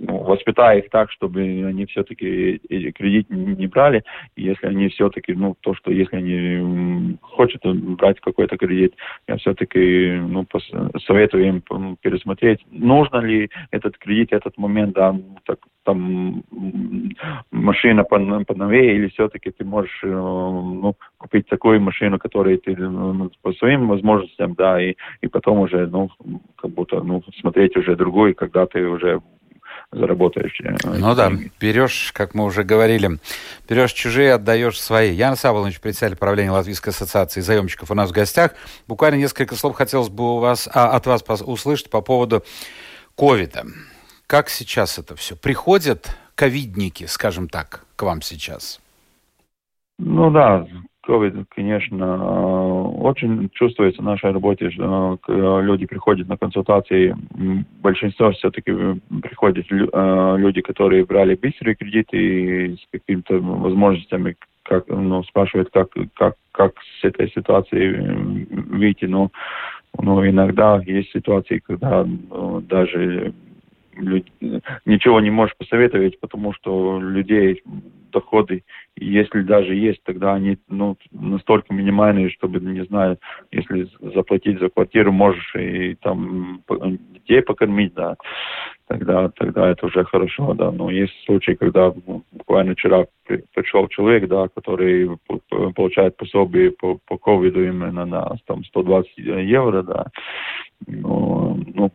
воспитая 0.00 0.78
их 0.78 0.90
так, 0.90 1.10
чтобы 1.10 1.40
они 1.40 1.86
все-таки 1.86 2.58
кредит 2.92 3.30
не 3.30 3.66
брали. 3.66 4.04
если 4.36 4.66
они 4.66 4.88
все-таки, 4.88 5.32
ну, 5.34 5.56
то, 5.60 5.74
что 5.74 5.90
если 5.90 6.16
они 6.16 7.18
хотят 7.22 7.62
брать 7.64 8.20
какой-то 8.20 8.56
кредит, 8.56 8.94
я 9.28 9.36
все-таки, 9.36 10.20
ну, 10.20 10.46
советую 11.06 11.46
им 11.46 11.96
пересмотреть, 12.00 12.60
нужно 12.70 13.18
ли 13.18 13.50
этот 13.70 13.98
кредит, 13.98 14.32
этот 14.32 14.58
момент, 14.58 14.94
да, 14.94 15.16
так, 15.44 15.58
там 15.84 16.42
машина 17.50 18.04
поновее, 18.04 18.96
или 18.96 19.08
все-таки 19.08 19.50
ты 19.50 19.64
можешь, 19.64 20.00
э, 20.04 20.08
ну, 20.08 20.94
купить 21.18 21.48
такую 21.48 21.80
машину, 21.80 22.18
которую 22.18 22.58
ты 22.58 22.76
ну, 22.76 23.30
по 23.42 23.52
своим 23.54 23.88
возможностям, 23.88 24.54
да, 24.54 24.80
и, 24.80 24.94
и 25.20 25.26
потом 25.26 25.60
уже, 25.60 25.86
ну, 25.86 26.10
как 26.56 26.70
будто, 26.70 27.02
ну, 27.02 27.22
смотреть 27.40 27.76
уже 27.76 27.96
другой, 27.96 28.34
когда 28.34 28.66
ты 28.66 28.86
уже 28.86 29.20
заработаешь. 29.92 30.58
Э, 30.64 30.76
ну 30.98 31.14
да, 31.14 31.30
берешь, 31.60 32.12
как 32.12 32.34
мы 32.34 32.44
уже 32.44 32.64
говорили, 32.64 33.18
берешь 33.68 33.92
чужие, 33.92 34.34
отдаешь 34.34 34.80
свои. 34.80 35.12
Ян 35.12 35.36
Саволович, 35.36 35.80
председатель 35.80 36.16
правления 36.16 36.50
Латвийской 36.50 36.90
ассоциации 36.90 37.40
заемщиков 37.40 37.90
у 37.90 37.94
нас 37.94 38.10
в 38.10 38.12
гостях. 38.12 38.52
Буквально 38.88 39.16
несколько 39.16 39.54
слов 39.54 39.76
хотелось 39.76 40.08
бы 40.08 40.36
у 40.36 40.38
вас, 40.38 40.68
а, 40.72 40.90
от 40.96 41.06
вас 41.06 41.22
услышать 41.42 41.90
по 41.90 42.00
поводу 42.00 42.42
ковида. 43.16 43.66
Как 44.26 44.48
сейчас 44.48 44.98
это 44.98 45.14
все? 45.14 45.36
Приходят 45.36 46.16
ковидники, 46.34 47.04
скажем 47.04 47.48
так, 47.48 47.84
к 47.96 48.02
вам 48.02 48.22
сейчас? 48.22 48.80
Ну 49.98 50.30
да, 50.30 50.66
COVID, 51.06 51.46
конечно, 51.54 52.90
очень 53.00 53.50
чувствуется 53.50 54.02
в 54.02 54.04
нашей 54.04 54.30
работе, 54.32 54.66
э, 54.66 55.60
люди 55.62 55.86
приходят 55.86 56.28
на 56.28 56.36
консультации. 56.36 57.16
Большинство 57.82 58.30
все-таки 58.32 58.72
приходят 59.20 59.66
э, 59.70 60.36
люди, 60.38 60.60
которые 60.60 61.04
брали 61.04 61.34
быстрые 61.34 61.74
кредиты 61.74 62.16
и 62.16 62.76
с 62.76 62.86
какими-то 62.92 63.38
возможностями, 63.38 64.36
как, 64.62 64.88
ну, 64.88 65.24
спрашивают, 65.24 65.70
как, 65.72 65.88
как, 66.14 66.34
как 66.52 66.74
с 67.00 67.04
этой 67.04 67.30
ситуации 67.30 68.46
выйти. 68.70 69.06
Но, 69.06 69.30
но 69.98 70.26
иногда 70.26 70.80
есть 70.86 71.10
ситуации, 71.10 71.58
когда 71.58 72.06
даже 72.68 73.34
ничего 74.86 75.20
не 75.20 75.30
можешь 75.30 75.56
посоветовать, 75.56 76.18
потому 76.20 76.52
что 76.54 77.00
людей 77.00 77.62
доходы, 78.12 78.62
если 78.96 79.42
даже 79.42 79.74
есть, 79.74 80.02
тогда 80.04 80.34
они 80.34 80.58
ну, 80.68 80.96
настолько 81.10 81.74
минимальные, 81.74 82.30
чтобы, 82.30 82.60
не 82.60 82.84
знаю, 82.84 83.18
если 83.50 83.88
заплатить 84.14 84.60
за 84.60 84.68
квартиру, 84.68 85.12
можешь 85.12 85.54
и 85.56 85.94
там 85.96 86.62
детей 87.14 87.42
покормить, 87.42 87.94
да, 87.94 88.16
тогда, 88.86 89.28
тогда 89.30 89.70
это 89.70 89.86
уже 89.86 90.04
хорошо, 90.04 90.54
да. 90.54 90.70
Но 90.70 90.90
есть 90.90 91.12
случаи, 91.24 91.52
когда 91.52 91.92
ну, 92.06 92.22
буквально 92.32 92.74
вчера 92.74 93.06
пришел 93.54 93.88
человек, 93.88 94.28
да, 94.28 94.48
который 94.48 95.16
получает 95.74 96.16
пособие 96.16 96.70
по, 96.72 96.98
по 97.06 97.16
ковиду 97.16 97.64
именно 97.64 98.04
на 98.04 98.36
там, 98.46 98.64
120 98.64 99.10
евро, 99.16 99.82
да. 99.82 100.06
Ну, 100.86 101.60
ну, 101.74 101.90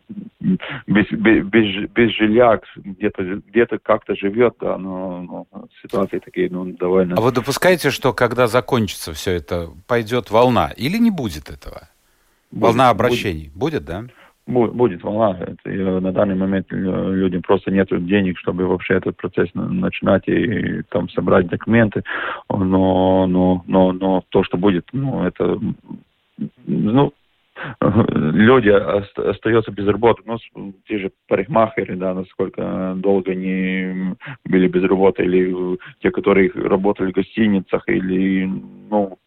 без, 0.86 1.06
без, 1.10 1.90
без, 1.90 2.16
жилья 2.16 2.60
где-то 2.76 3.22
где 3.46 3.66
как-то 3.82 4.14
живет, 4.16 4.54
да, 4.60 4.78
но, 4.78 5.22
но 5.22 5.66
ситуации 6.08 6.18
такие, 6.24 6.48
ну, 6.50 6.64
довольно... 6.64 7.16
А 7.16 7.20
вы 7.20 7.32
допускаете, 7.32 7.90
что 7.90 8.12
когда 8.12 8.46
закончится 8.46 9.12
все 9.12 9.32
это, 9.32 9.68
пойдет 9.86 10.30
волна 10.30 10.72
или 10.76 10.98
не 10.98 11.10
будет 11.10 11.50
этого? 11.50 11.88
Будет, 12.50 12.62
волна 12.62 12.90
обращений 12.90 13.50
будет, 13.54 13.82
будет 13.82 13.84
да? 13.84 14.04
будет 14.46 15.02
волна. 15.02 15.38
Это, 15.38 15.70
на 16.00 16.12
данный 16.12 16.34
момент 16.34 16.66
э, 16.70 16.76
людям 16.76 17.42
просто 17.42 17.70
нет 17.70 17.88
денег, 18.06 18.38
чтобы 18.38 18.66
вообще 18.66 18.94
этот 18.94 19.16
процесс 19.16 19.48
начинать 19.52 20.26
и, 20.26 20.32
и 20.32 20.82
там 20.88 21.10
собрать 21.10 21.48
документы. 21.48 22.02
Но, 22.48 23.26
но, 23.26 23.62
но, 23.66 23.92
но 23.92 24.24
то, 24.30 24.42
что 24.44 24.56
будет, 24.56 24.86
ну, 24.92 25.22
это 25.24 25.60
ну, 26.66 27.12
люди 27.80 28.68
остаются 28.68 29.70
без 29.72 29.86
работы. 29.86 30.22
Ну, 30.24 30.38
те 30.86 30.98
же 30.98 31.10
парикмахеры, 31.26 31.96
да, 31.96 32.14
насколько 32.14 32.94
долго 32.96 33.32
они 33.32 34.14
были 34.44 34.68
без 34.68 34.82
работы, 34.84 35.24
или 35.24 35.78
те, 36.00 36.10
которые 36.10 36.50
работали 36.54 37.10
в 37.10 37.14
гостиницах, 37.14 37.88
или, 37.88 38.50
ну, 38.90 39.18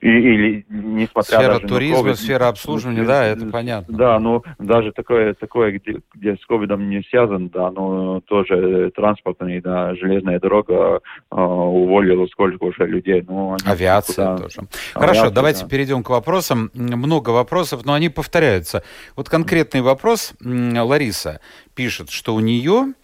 и, 0.00 0.08
или 0.08 0.66
несмотря 0.68 1.38
сфера 1.38 1.54
даже 1.54 1.66
туризма, 1.66 2.02
на 2.02 2.08
COVID, 2.08 2.14
сфера 2.14 2.48
обслуживания, 2.48 3.04
да, 3.04 3.24
это 3.24 3.46
понятно. 3.46 3.96
Да, 3.96 4.18
ну 4.18 4.42
даже 4.58 4.92
такое, 4.92 5.34
такое 5.34 5.72
где, 5.72 6.00
где 6.14 6.36
с 6.36 6.46
ковидом 6.46 6.88
не 6.88 7.02
связан, 7.02 7.48
да, 7.48 7.70
но 7.70 8.20
тоже 8.20 8.92
транспортная, 8.94 9.60
да, 9.62 9.94
железная 9.94 10.38
дорога 10.38 11.00
э, 11.30 11.34
уволила 11.34 12.26
сколько 12.26 12.64
уже 12.64 12.86
людей. 12.86 13.24
Ну, 13.26 13.56
Авиация 13.64 14.34
куда... 14.34 14.42
тоже. 14.44 14.60
Хорошо, 14.92 15.20
Авиация, 15.20 15.34
давайте 15.34 15.62
да. 15.62 15.68
перейдем 15.68 16.02
к 16.02 16.10
вопросам. 16.10 16.70
Много 16.96 17.30
вопросов, 17.30 17.84
но 17.84 17.94
они 17.94 18.08
повторяются. 18.08 18.82
Вот 19.16 19.28
конкретный 19.28 19.80
вопрос. 19.80 20.32
Лариса 20.40 21.40
пишет, 21.74 22.10
что 22.10 22.34
у 22.34 22.40
нее 22.40 22.94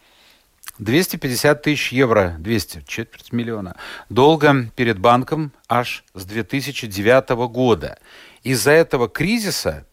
250 0.79 1.63
тысяч 1.63 1.93
евро, 1.93 2.37
200, 2.39 2.85
четверть 2.87 3.33
миллиона, 3.33 3.77
долга 4.09 4.71
перед 4.75 4.99
банком 4.99 5.53
аж 5.69 6.05
с 6.15 6.25
2009 6.25 7.31
года. 7.51 7.99
Из-за 8.43 8.71
этого 8.71 9.09
кризиса, 9.09 9.87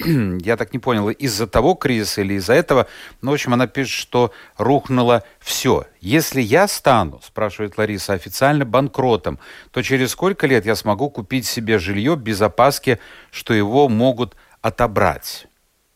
я 0.44 0.56
так 0.56 0.72
не 0.72 0.78
понял, 0.78 1.10
из-за 1.10 1.46
того 1.46 1.74
кризиса 1.74 2.22
или 2.22 2.34
из-за 2.34 2.54
этого, 2.54 2.86
ну, 3.20 3.30
в 3.30 3.34
общем, 3.34 3.52
она 3.52 3.66
пишет, 3.66 3.92
что 3.92 4.32
рухнуло 4.56 5.24
все. 5.40 5.86
Если 6.00 6.40
я 6.40 6.68
стану, 6.68 7.20
спрашивает 7.22 7.76
Лариса, 7.76 8.14
официально 8.14 8.64
банкротом, 8.64 9.38
то 9.70 9.82
через 9.82 10.12
сколько 10.12 10.46
лет 10.46 10.64
я 10.64 10.74
смогу 10.74 11.10
купить 11.10 11.46
себе 11.46 11.78
жилье 11.78 12.16
без 12.16 12.40
опаски, 12.40 12.98
что 13.30 13.52
его 13.52 13.88
могут 13.88 14.36
отобрать? 14.62 15.46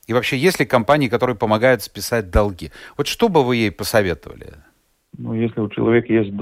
И 0.06 0.12
вообще, 0.12 0.36
есть 0.36 0.60
ли 0.60 0.66
компании, 0.66 1.08
которые 1.08 1.36
помогают 1.36 1.82
списать 1.82 2.30
долги? 2.30 2.72
Вот 2.98 3.06
что 3.06 3.30
бы 3.30 3.42
вы 3.42 3.56
ей 3.56 3.70
посоветовали? 3.70 4.54
Ну, 5.16 5.35
если 5.35 5.61
у 5.61 5.68
человека 5.68 6.12
есть 6.12 6.31
э, 6.31 6.33
э, 6.33 6.38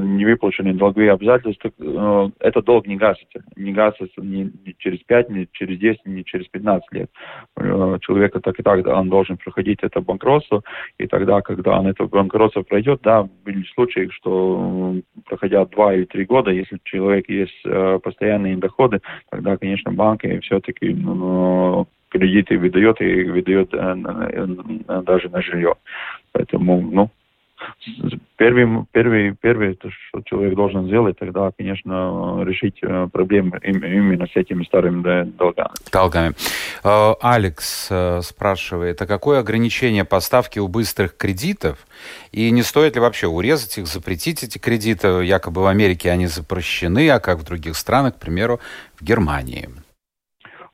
невыплаченные 0.00 0.74
долговые 0.74 1.12
обязательства, 1.12 1.70
э, 1.78 2.30
этот 2.40 2.64
долг 2.64 2.86
не 2.86 2.96
гасится. 2.96 3.42
Не 3.56 3.72
гасится 3.72 4.20
ни, 4.22 4.50
ни 4.64 4.74
через 4.78 5.00
5, 5.00 5.30
ни 5.30 5.48
через 5.52 5.78
10, 5.78 6.06
ни 6.06 6.22
через 6.22 6.48
15 6.48 6.92
лет. 6.92 7.10
Э, 7.56 7.98
человека 8.00 8.40
так 8.40 8.58
и 8.58 8.62
так 8.62 8.86
он 8.86 9.08
должен 9.10 9.36
проходить 9.36 9.80
это 9.82 10.00
банкротство, 10.00 10.62
и 10.98 11.06
тогда, 11.06 11.42
когда 11.42 11.78
он 11.78 11.88
это 11.88 12.06
банкротство 12.06 12.62
пройдет, 12.62 13.00
да, 13.02 13.28
были 13.44 13.64
случаи, 13.74 14.08
что 14.12 14.96
проходя 15.26 15.64
2 15.64 15.94
или 15.94 16.04
3 16.04 16.24
года, 16.24 16.50
если 16.50 16.76
у 16.76 16.80
человека 16.84 17.32
есть 17.32 17.60
э, 17.66 17.98
постоянные 18.02 18.56
доходы, 18.56 19.00
тогда, 19.30 19.56
конечно, 19.58 19.92
банки 19.92 20.38
все-таки 20.40 20.94
ну, 20.94 21.86
кредиты 22.08 22.58
выдает 22.58 23.00
и 23.00 23.24
выдает 23.24 23.72
э, 23.72 23.78
э, 23.78 25.02
даже 25.02 25.28
на 25.28 25.42
жилье. 25.42 25.74
Поэтому, 26.32 26.80
ну, 26.80 27.10
первый, 28.36 28.84
первый, 28.92 29.34
первый, 29.34 29.74
то, 29.74 29.90
что 29.90 30.22
человек 30.24 30.54
должен 30.54 30.86
сделать, 30.86 31.18
тогда, 31.18 31.50
конечно, 31.56 32.42
решить 32.44 32.78
э, 32.82 33.08
проблемы 33.12 33.58
именно 33.62 34.26
с 34.26 34.36
этими 34.36 34.64
старыми 34.64 35.24
долгами. 35.24 35.70
Долгами. 35.92 36.34
Алекс 36.82 37.90
спрашивает, 38.22 39.02
а 39.02 39.06
какое 39.06 39.40
ограничение 39.40 40.04
поставки 40.04 40.60
у 40.60 40.68
быстрых 40.68 41.16
кредитов? 41.16 41.78
И 42.30 42.50
не 42.50 42.62
стоит 42.62 42.94
ли 42.94 43.00
вообще 43.00 43.26
урезать 43.26 43.78
их, 43.78 43.86
запретить 43.86 44.44
эти 44.44 44.58
кредиты? 44.58 45.08
Якобы 45.24 45.62
в 45.62 45.66
Америке 45.66 46.10
они 46.12 46.26
запрещены, 46.26 47.10
а 47.10 47.18
как 47.18 47.38
в 47.38 47.44
других 47.44 47.76
странах, 47.76 48.14
к 48.14 48.20
примеру, 48.20 48.60
в 49.00 49.04
Германии? 49.04 49.68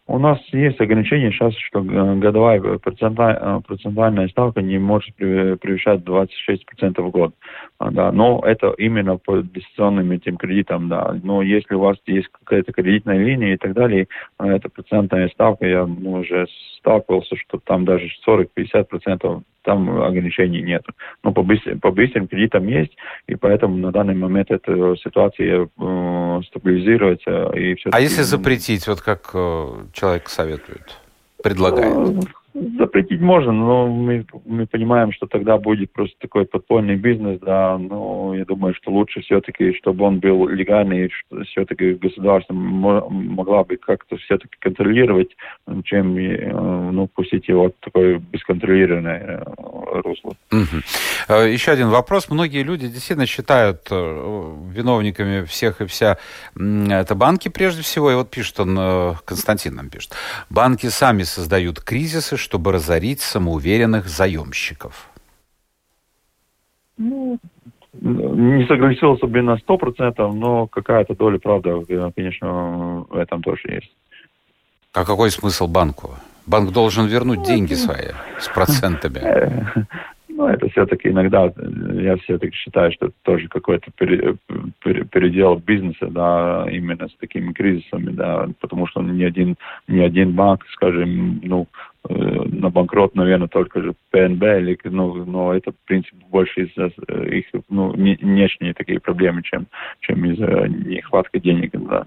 У 0.06 0.18
нас 0.18 0.38
есть 0.52 0.78
ограничение 0.80 1.32
сейчас, 1.32 1.54
что 1.56 1.82
годовая 1.82 2.60
процентальная 2.78 4.28
ставка 4.28 4.60
не 4.60 4.78
может 4.78 5.14
превышать 5.16 6.02
26% 6.02 7.00
в 7.00 7.10
год. 7.10 7.34
А, 7.78 7.90
да, 7.90 8.12
но 8.12 8.42
это 8.44 8.74
именно 8.76 9.16
по 9.16 9.38
дистанционным 9.40 10.10
этим 10.10 10.36
кредитам, 10.36 10.90
да. 10.90 11.18
Но 11.22 11.40
если 11.40 11.74
у 11.74 11.80
вас 11.80 11.96
есть 12.04 12.28
какая-то 12.28 12.72
кредитная 12.72 13.16
линия 13.16 13.54
и 13.54 13.56
так 13.56 13.72
далее, 13.72 14.08
это 14.38 14.68
процентная 14.68 15.28
ставка, 15.28 15.66
я 15.66 15.86
ну, 15.86 16.20
уже 16.20 16.46
сталкивался, 16.78 17.36
что 17.36 17.58
там 17.64 17.86
даже 17.86 18.08
40-50% 18.28 19.42
там 19.64 20.02
ограничений 20.02 20.62
нет. 20.62 20.84
Но 21.22 21.32
по, 21.32 21.42
быстрым, 21.42 21.80
по 21.80 21.90
быстрым 21.90 22.28
кредитам 22.28 22.66
есть, 22.68 22.96
и 23.26 23.34
поэтому 23.34 23.76
на 23.76 23.90
данный 23.90 24.14
момент 24.14 24.50
эта 24.50 24.96
ситуация 24.96 25.66
э, 25.66 26.40
стабилизируется. 26.48 27.50
И 27.56 27.76
а 27.90 28.00
если 28.00 28.22
запретить, 28.22 28.86
вот 28.86 29.00
как 29.00 29.30
э, 29.34 29.68
человек 29.92 30.28
советует, 30.28 30.98
предлагает? 31.42 32.28
Запретить 32.54 33.20
можно, 33.20 33.50
но 33.50 33.88
мы, 33.88 34.24
мы 34.44 34.66
понимаем, 34.68 35.10
что 35.10 35.26
тогда 35.26 35.58
будет 35.58 35.92
просто 35.92 36.14
такой 36.20 36.46
подпольный 36.46 36.94
бизнес, 36.94 37.40
да, 37.40 37.76
но 37.76 38.32
я 38.32 38.44
думаю, 38.44 38.74
что 38.74 38.92
лучше 38.92 39.22
все-таки, 39.22 39.74
чтобы 39.74 40.04
он 40.04 40.20
был 40.20 40.46
легальный, 40.46 41.10
что 41.10 41.42
все-таки 41.42 41.94
государство 41.94 42.54
могла 42.54 43.64
бы 43.64 43.76
как-то 43.76 44.16
все-таки 44.18 44.54
контролировать, 44.60 45.30
чем 45.82 46.16
э, 46.16 46.90
ну, 46.92 47.08
пустить 47.08 47.48
его 47.48 47.70
в 47.70 47.84
такое 47.84 48.20
бесконтролированное 48.20 49.42
э, 49.44 50.00
русло. 50.04 50.36
Угу. 50.52 51.42
Еще 51.48 51.72
один 51.72 51.88
вопрос. 51.88 52.30
Многие 52.30 52.62
люди 52.62 52.86
действительно 52.86 53.26
считают 53.26 53.88
э, 53.90 54.56
виновниками 54.70 55.44
всех 55.44 55.80
и 55.80 55.86
вся 55.86 56.18
это 56.54 57.16
банки 57.16 57.48
прежде 57.48 57.82
всего, 57.82 58.12
и 58.12 58.14
вот 58.14 58.30
пишет 58.30 58.60
он, 58.60 59.16
Константин 59.24 59.74
нам 59.74 59.90
пишет, 59.90 60.12
банки 60.50 60.86
сами 60.86 61.24
создают 61.24 61.80
кризисы, 61.80 62.36
чтобы 62.44 62.72
разорить 62.72 63.20
самоуверенных 63.20 64.06
заемщиков? 64.06 65.08
Ну, 66.98 67.38
не 67.92 68.66
согласился 68.66 69.26
бы 69.26 69.40
на 69.42 69.56
сто 69.56 69.78
процентов, 69.78 70.34
но 70.34 70.66
какая-то 70.66 71.14
доля 71.14 71.38
правды, 71.38 71.70
конечно, 72.14 73.06
в 73.08 73.16
этом 73.16 73.42
тоже 73.42 73.62
есть. 73.68 73.92
А 74.92 75.04
какой 75.04 75.30
смысл 75.30 75.66
банку? 75.66 76.10
Банк 76.46 76.70
должен 76.72 77.06
вернуть 77.06 77.38
ну, 77.38 77.44
деньги 77.46 77.74
свои 77.74 78.12
с 78.38 78.48
процентами. 78.48 79.66
Ну, 80.36 80.48
это 80.48 80.68
все-таки 80.70 81.10
иногда, 81.10 81.52
я 81.92 82.16
все-таки 82.16 82.56
считаю, 82.56 82.90
что 82.90 83.06
это 83.06 83.14
тоже 83.22 83.46
какой-то 83.46 83.92
передел 83.92 85.56
бизнеса, 85.64 86.08
да, 86.10 86.66
именно 86.68 87.08
с 87.08 87.14
такими 87.20 87.52
кризисами, 87.52 88.10
да, 88.10 88.48
потому 88.60 88.88
что 88.88 89.00
ни 89.00 89.22
один, 89.22 89.54
ни 89.86 90.00
один 90.00 90.32
банк, 90.32 90.66
скажем, 90.72 91.40
ну, 91.44 91.68
на 92.08 92.70
банкрот, 92.70 93.14
наверное, 93.14 93.48
только 93.48 93.80
же 93.80 93.94
ПНБ, 94.10 94.42
или, 94.42 94.78
ну, 94.84 95.24
но 95.24 95.54
это, 95.54 95.72
в 95.72 95.86
принципе, 95.86 96.16
больше 96.30 96.64
из-за 96.64 96.90
э, 97.08 97.28
их 97.28 97.46
ну, 97.68 97.90
внешние 97.90 98.74
такие 98.74 99.00
проблемы, 99.00 99.42
чем, 99.42 99.66
чем 100.00 100.24
из-за 100.26 100.68
нехватки 100.68 101.38
денег. 101.38 101.72
Да. 101.72 102.06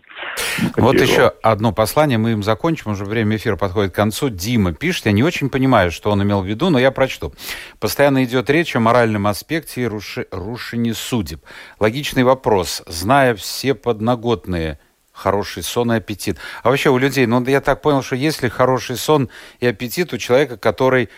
Вот 0.77 0.95
еще 1.01 1.31
одно 1.41 1.73
послание, 1.73 2.17
мы 2.17 2.31
им 2.31 2.43
закончим, 2.43 2.91
уже 2.91 3.05
время 3.05 3.37
эфира 3.37 3.55
подходит 3.55 3.91
к 3.91 3.95
концу. 3.95 4.29
Дима 4.29 4.73
пишет, 4.73 5.07
я 5.07 5.11
не 5.11 5.23
очень 5.23 5.49
понимаю, 5.49 5.91
что 5.91 6.11
он 6.11 6.21
имел 6.23 6.41
в 6.41 6.45
виду, 6.45 6.69
но 6.69 6.79
я 6.79 6.91
прочту. 6.91 7.33
Постоянно 7.79 8.23
идет 8.23 8.49
речь 8.49 8.75
о 8.75 8.79
моральном 8.79 9.27
аспекте 9.27 9.81
и 9.81 9.85
руши, 9.87 10.27
рушении 10.31 10.91
судеб. 10.91 11.39
Логичный 11.79 12.23
вопрос. 12.23 12.83
Зная 12.87 13.35
все 13.35 13.73
подноготные 13.73 14.79
хороший 15.18 15.63
сон 15.63 15.91
и 15.91 15.95
аппетит. 15.95 16.38
А 16.63 16.70
вообще 16.70 16.89
у 16.89 16.97
людей, 16.97 17.26
ну 17.26 17.43
я 17.45 17.59
так 17.59 17.82
понял, 17.82 18.03
что 18.03 18.15
если 18.15 18.47
хороший 18.47 18.95
сон 18.95 19.30
и 19.59 19.68
аппетит 19.68 20.13
у 20.13 20.18
человека, 20.18 20.57
который 20.57 21.09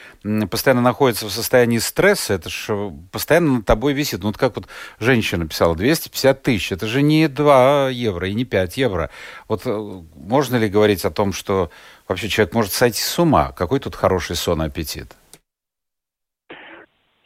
постоянно 0.49 0.81
находится 0.81 1.25
в 1.25 1.31
состоянии 1.31 1.77
стресса, 1.77 2.35
это 2.35 2.49
же 2.49 2.91
постоянно 3.11 3.57
над 3.57 3.65
тобой 3.65 3.93
висит. 3.93 4.21
Ну 4.21 4.27
вот 4.27 4.37
как 4.37 4.55
вот 4.55 4.67
женщина 4.99 5.47
писала, 5.47 5.75
250 5.75 6.41
тысяч, 6.41 6.71
это 6.71 6.87
же 6.87 7.01
не 7.01 7.27
2 7.27 7.89
евро 7.89 8.27
и 8.27 8.33
не 8.33 8.45
5 8.45 8.77
евро. 8.77 9.09
Вот 9.47 9.63
э, 9.65 10.01
можно 10.15 10.55
ли 10.55 10.69
говорить 10.69 11.03
о 11.05 11.11
том, 11.11 11.33
что 11.33 11.69
вообще 12.07 12.29
человек 12.29 12.53
может 12.53 12.71
сойти 12.71 13.01
с 13.01 13.19
ума? 13.19 13.51
Какой 13.51 13.79
тут 13.79 13.95
хороший 13.95 14.35
сон 14.35 14.63
и 14.63 14.67
аппетит? 14.67 15.15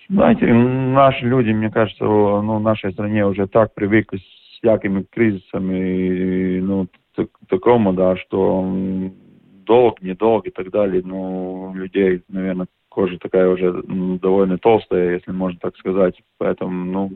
Знаете, 0.10 0.46
наши 0.46 1.26
люди, 1.26 1.52
мне 1.52 1.72
кажется, 1.72 2.04
ну, 2.04 2.58
в 2.58 2.62
нашей 2.62 2.92
стране 2.92 3.26
уже 3.26 3.48
так 3.48 3.74
привыкли 3.74 4.20
всякими 4.64 5.06
кризисами, 5.10 6.60
ну, 6.60 6.88
так, 7.16 7.28
такому, 7.50 7.94
да, 7.94 8.16
что 8.16 8.66
долг, 9.66 10.02
недолг 10.02 10.48
и 10.48 10.52
так 10.52 10.72
далее, 10.72 11.02
ну, 11.04 11.72
у 11.72 11.74
людей, 11.76 12.24
наверное, 12.30 12.68
кожа 12.90 13.18
такая 13.18 13.50
уже 13.50 13.84
довольно 14.22 14.58
толстая, 14.58 15.16
если 15.16 15.32
можно 15.32 15.60
так 15.60 15.76
сказать, 15.78 16.16
поэтому, 16.38 16.86
ну, 16.86 17.12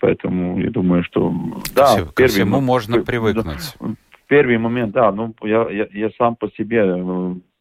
поэтому 0.00 0.58
я 0.58 0.70
думаю, 0.70 1.04
что 1.04 1.32
да, 1.74 1.86
Все, 1.86 1.96
первый, 1.98 2.14
ко 2.14 2.26
всему 2.26 2.60
можно 2.60 3.02
привыкнуть. 3.02 3.76
Первый 4.26 4.58
момент, 4.58 4.92
да, 4.92 5.12
ну 5.12 5.34
я, 5.42 5.68
я, 5.70 5.86
я 5.92 6.10
сам 6.18 6.34
по 6.34 6.48
себе 6.50 6.82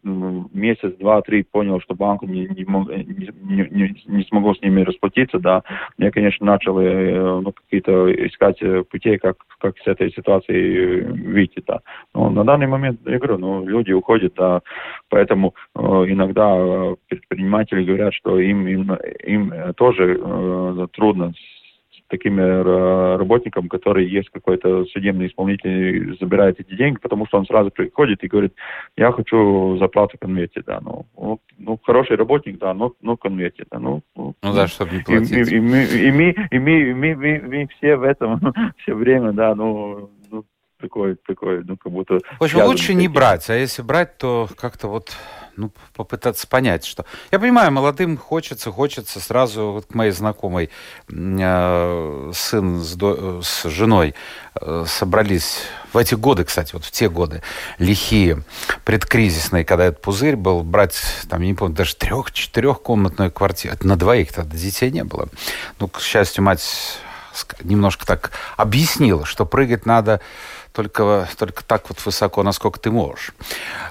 месяц, 0.05 0.93
два, 0.99 1.21
три 1.21 1.43
понял, 1.43 1.81
что 1.81 1.95
банку 1.95 2.25
не, 2.25 2.47
не, 2.47 2.65
не, 2.65 3.67
не, 3.69 3.95
не 4.05 4.23
смогу 4.25 4.53
с 4.53 4.61
ними 4.61 4.81
расплатиться, 4.81 5.39
да, 5.39 5.63
я, 5.97 6.11
конечно, 6.11 6.45
начал 6.45 6.79
э, 6.79 7.41
ну, 7.41 7.51
какие-то 7.51 8.13
искать 8.27 8.61
э, 8.61 8.83
путей, 8.83 9.17
как, 9.17 9.37
как 9.59 9.77
с 9.79 9.87
этой 9.87 10.11
ситуации 10.11 11.01
выйти, 11.01 11.63
да. 11.67 11.79
Но 12.13 12.29
на 12.29 12.43
данный 12.43 12.67
момент, 12.67 12.99
я 13.05 13.17
говорю, 13.17 13.37
ну, 13.37 13.65
люди 13.65 13.91
уходят, 13.91 14.33
да, 14.35 14.61
поэтому 15.09 15.55
э, 15.75 15.79
иногда 15.79 16.95
предприниматели 17.07 17.83
говорят, 17.83 18.13
что 18.13 18.39
им, 18.39 18.67
им, 18.67 18.93
им 19.25 19.53
тоже 19.75 20.19
э, 20.19 20.87
трудно 20.93 21.33
таким 22.15 22.39
работникам, 22.39 23.67
которые 23.67 24.09
есть 24.09 24.29
какой-то 24.29 24.85
судебный 24.85 25.27
исполнитель, 25.27 26.17
забирает 26.19 26.59
эти 26.59 26.75
деньги, 26.75 26.97
потому 26.99 27.27
что 27.27 27.37
он 27.37 27.45
сразу 27.45 27.71
приходит 27.71 28.23
и 28.23 28.27
говорит, 28.27 28.53
я 28.97 29.11
хочу 29.11 29.77
зарплату 29.77 30.17
конверте, 30.19 30.63
да, 30.65 30.79
ну, 30.81 31.05
ну, 31.17 31.39
ну 31.57 31.79
хороший 31.83 32.15
работник, 32.15 32.57
да, 32.59 32.73
но, 32.73 32.93
но 33.01 33.15
в 33.15 33.19
конверте, 33.19 33.65
да, 33.69 33.79
ну, 33.79 34.01
ну, 34.15 34.35
ну 34.41 34.53
да, 34.53 34.67
чтобы 34.67 34.95
не 34.95 35.03
платить. 35.03 35.31
И, 35.31 35.55
и, 35.55 35.57
и, 35.57 35.59
мы, 35.59 35.83
и, 35.83 36.11
мы, 36.11 36.35
и, 36.51 36.59
мы, 36.59 36.81
и 36.81 36.93
мы, 36.93 37.15
мы, 37.15 37.41
мы 37.47 37.67
все 37.77 37.95
в 37.95 38.03
этом 38.03 38.39
все 38.77 38.93
время, 38.93 39.31
да, 39.31 39.55
ну, 39.55 40.09
ну 40.24 40.24
такой, 40.79 41.15
такой, 41.27 41.63
ну, 41.63 41.77
как 41.77 41.91
будто... 41.91 42.19
В 42.39 42.43
общем, 42.43 42.63
лучше 42.63 42.93
не 42.93 43.07
брать, 43.07 43.49
а 43.49 43.55
если 43.55 43.81
брать, 43.81 44.17
то 44.17 44.47
как-то 44.57 44.87
вот 44.87 45.15
ну, 45.57 45.71
попытаться 45.93 46.47
понять, 46.47 46.85
что... 46.85 47.05
Я 47.31 47.39
понимаю, 47.39 47.71
молодым 47.71 48.17
хочется, 48.17 48.71
хочется 48.71 49.19
сразу, 49.19 49.71
вот 49.71 49.85
к 49.85 49.93
моей 49.93 50.11
знакомой 50.11 50.69
э, 51.09 52.31
сын 52.33 52.81
с, 52.81 52.93
до, 52.95 53.41
с 53.41 53.63
женой 53.69 54.15
э, 54.59 54.85
собрались 54.87 55.63
в 55.93 55.97
эти 55.97 56.15
годы, 56.15 56.43
кстати, 56.43 56.73
вот 56.73 56.83
в 56.83 56.91
те 56.91 57.09
годы, 57.09 57.41
лихие, 57.79 58.43
предкризисные, 58.83 59.63
когда 59.63 59.85
этот 59.85 60.01
пузырь 60.01 60.35
был, 60.35 60.63
брать, 60.63 61.01
там, 61.29 61.41
я 61.41 61.47
не 61.47 61.53
помню, 61.53 61.75
даже 61.75 61.95
трех-четырехкомнатную 61.95 63.31
квартиру. 63.31 63.73
Это 63.75 63.87
на 63.87 63.95
двоих 63.95 64.33
тогда 64.33 64.57
детей 64.57 64.91
не 64.91 65.03
было. 65.03 65.29
Ну, 65.79 65.87
к 65.87 66.01
счастью, 66.01 66.43
мать 66.43 66.99
немножко 67.63 68.05
так 68.05 68.31
объяснила, 68.57 69.25
что 69.25 69.45
прыгать 69.45 69.85
надо 69.85 70.21
только, 70.75 71.27
только 71.37 71.63
так 71.63 71.89
вот 71.89 72.05
высоко, 72.05 72.43
насколько 72.43 72.79
ты 72.79 72.91
можешь. 72.91 73.31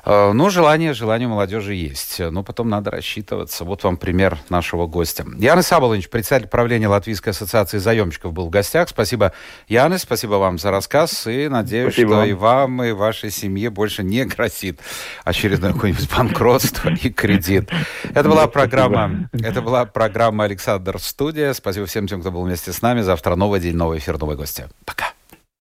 Э, 0.05 0.33
ну, 0.33 0.51
желание, 0.51 0.93
желание 0.93 1.27
молодежи 1.27 1.75
есть. 1.75 2.21
Но 2.21 2.43
потом 2.43 2.69
надо 2.69 2.91
рассчитываться. 2.91 3.65
Вот 3.65 3.83
вам 3.85 3.97
пример 3.97 4.39
нашего 4.51 4.87
гостя. 4.87 5.25
Янис 5.39 5.73
Аболович, 5.73 6.11
председатель 6.11 6.49
правления 6.49 6.89
Латвийской 6.89 7.31
ассоциации 7.31 7.79
заемщиков, 7.79 8.33
был 8.33 8.47
в 8.47 8.51
гостях. 8.51 8.91
Спасибо, 8.91 9.33
Янис, 9.67 10.03
спасибо 10.03 10.35
вам 10.35 10.59
за 10.59 10.71
рассказ. 10.71 11.27
И 11.27 11.49
надеюсь, 11.49 11.95
спасибо. 11.95 12.17
что 12.17 12.25
и 12.25 12.33
вам, 12.35 12.83
и 12.83 12.93
вашей 12.93 13.31
семье 13.31 13.71
больше 13.71 14.03
не 14.03 14.25
грозит 14.25 14.81
очередное 15.25 15.73
какое-нибудь 15.73 16.11
банкротство 16.15 16.91
и 16.91 17.11
кредит. 17.11 17.71
Это 18.13 18.29
была 18.29 18.47
программа, 18.47 19.31
это 19.33 19.63
была 19.63 19.87
программа 19.87 20.45
Александр 20.45 20.99
Студия. 20.99 21.55
Спасибо 21.55 21.87
всем 21.87 22.07
тем, 22.07 22.21
кто 22.21 22.31
был 22.31 22.43
вместе 22.43 22.73
с 22.73 22.83
нами. 22.83 23.01
Завтра 23.01 23.37
новый 23.37 23.61
день, 23.61 23.75
новый 23.75 23.99
эфир, 23.99 24.19
новые 24.19 24.37
гости. 24.37 24.69
Пока. 24.85 25.14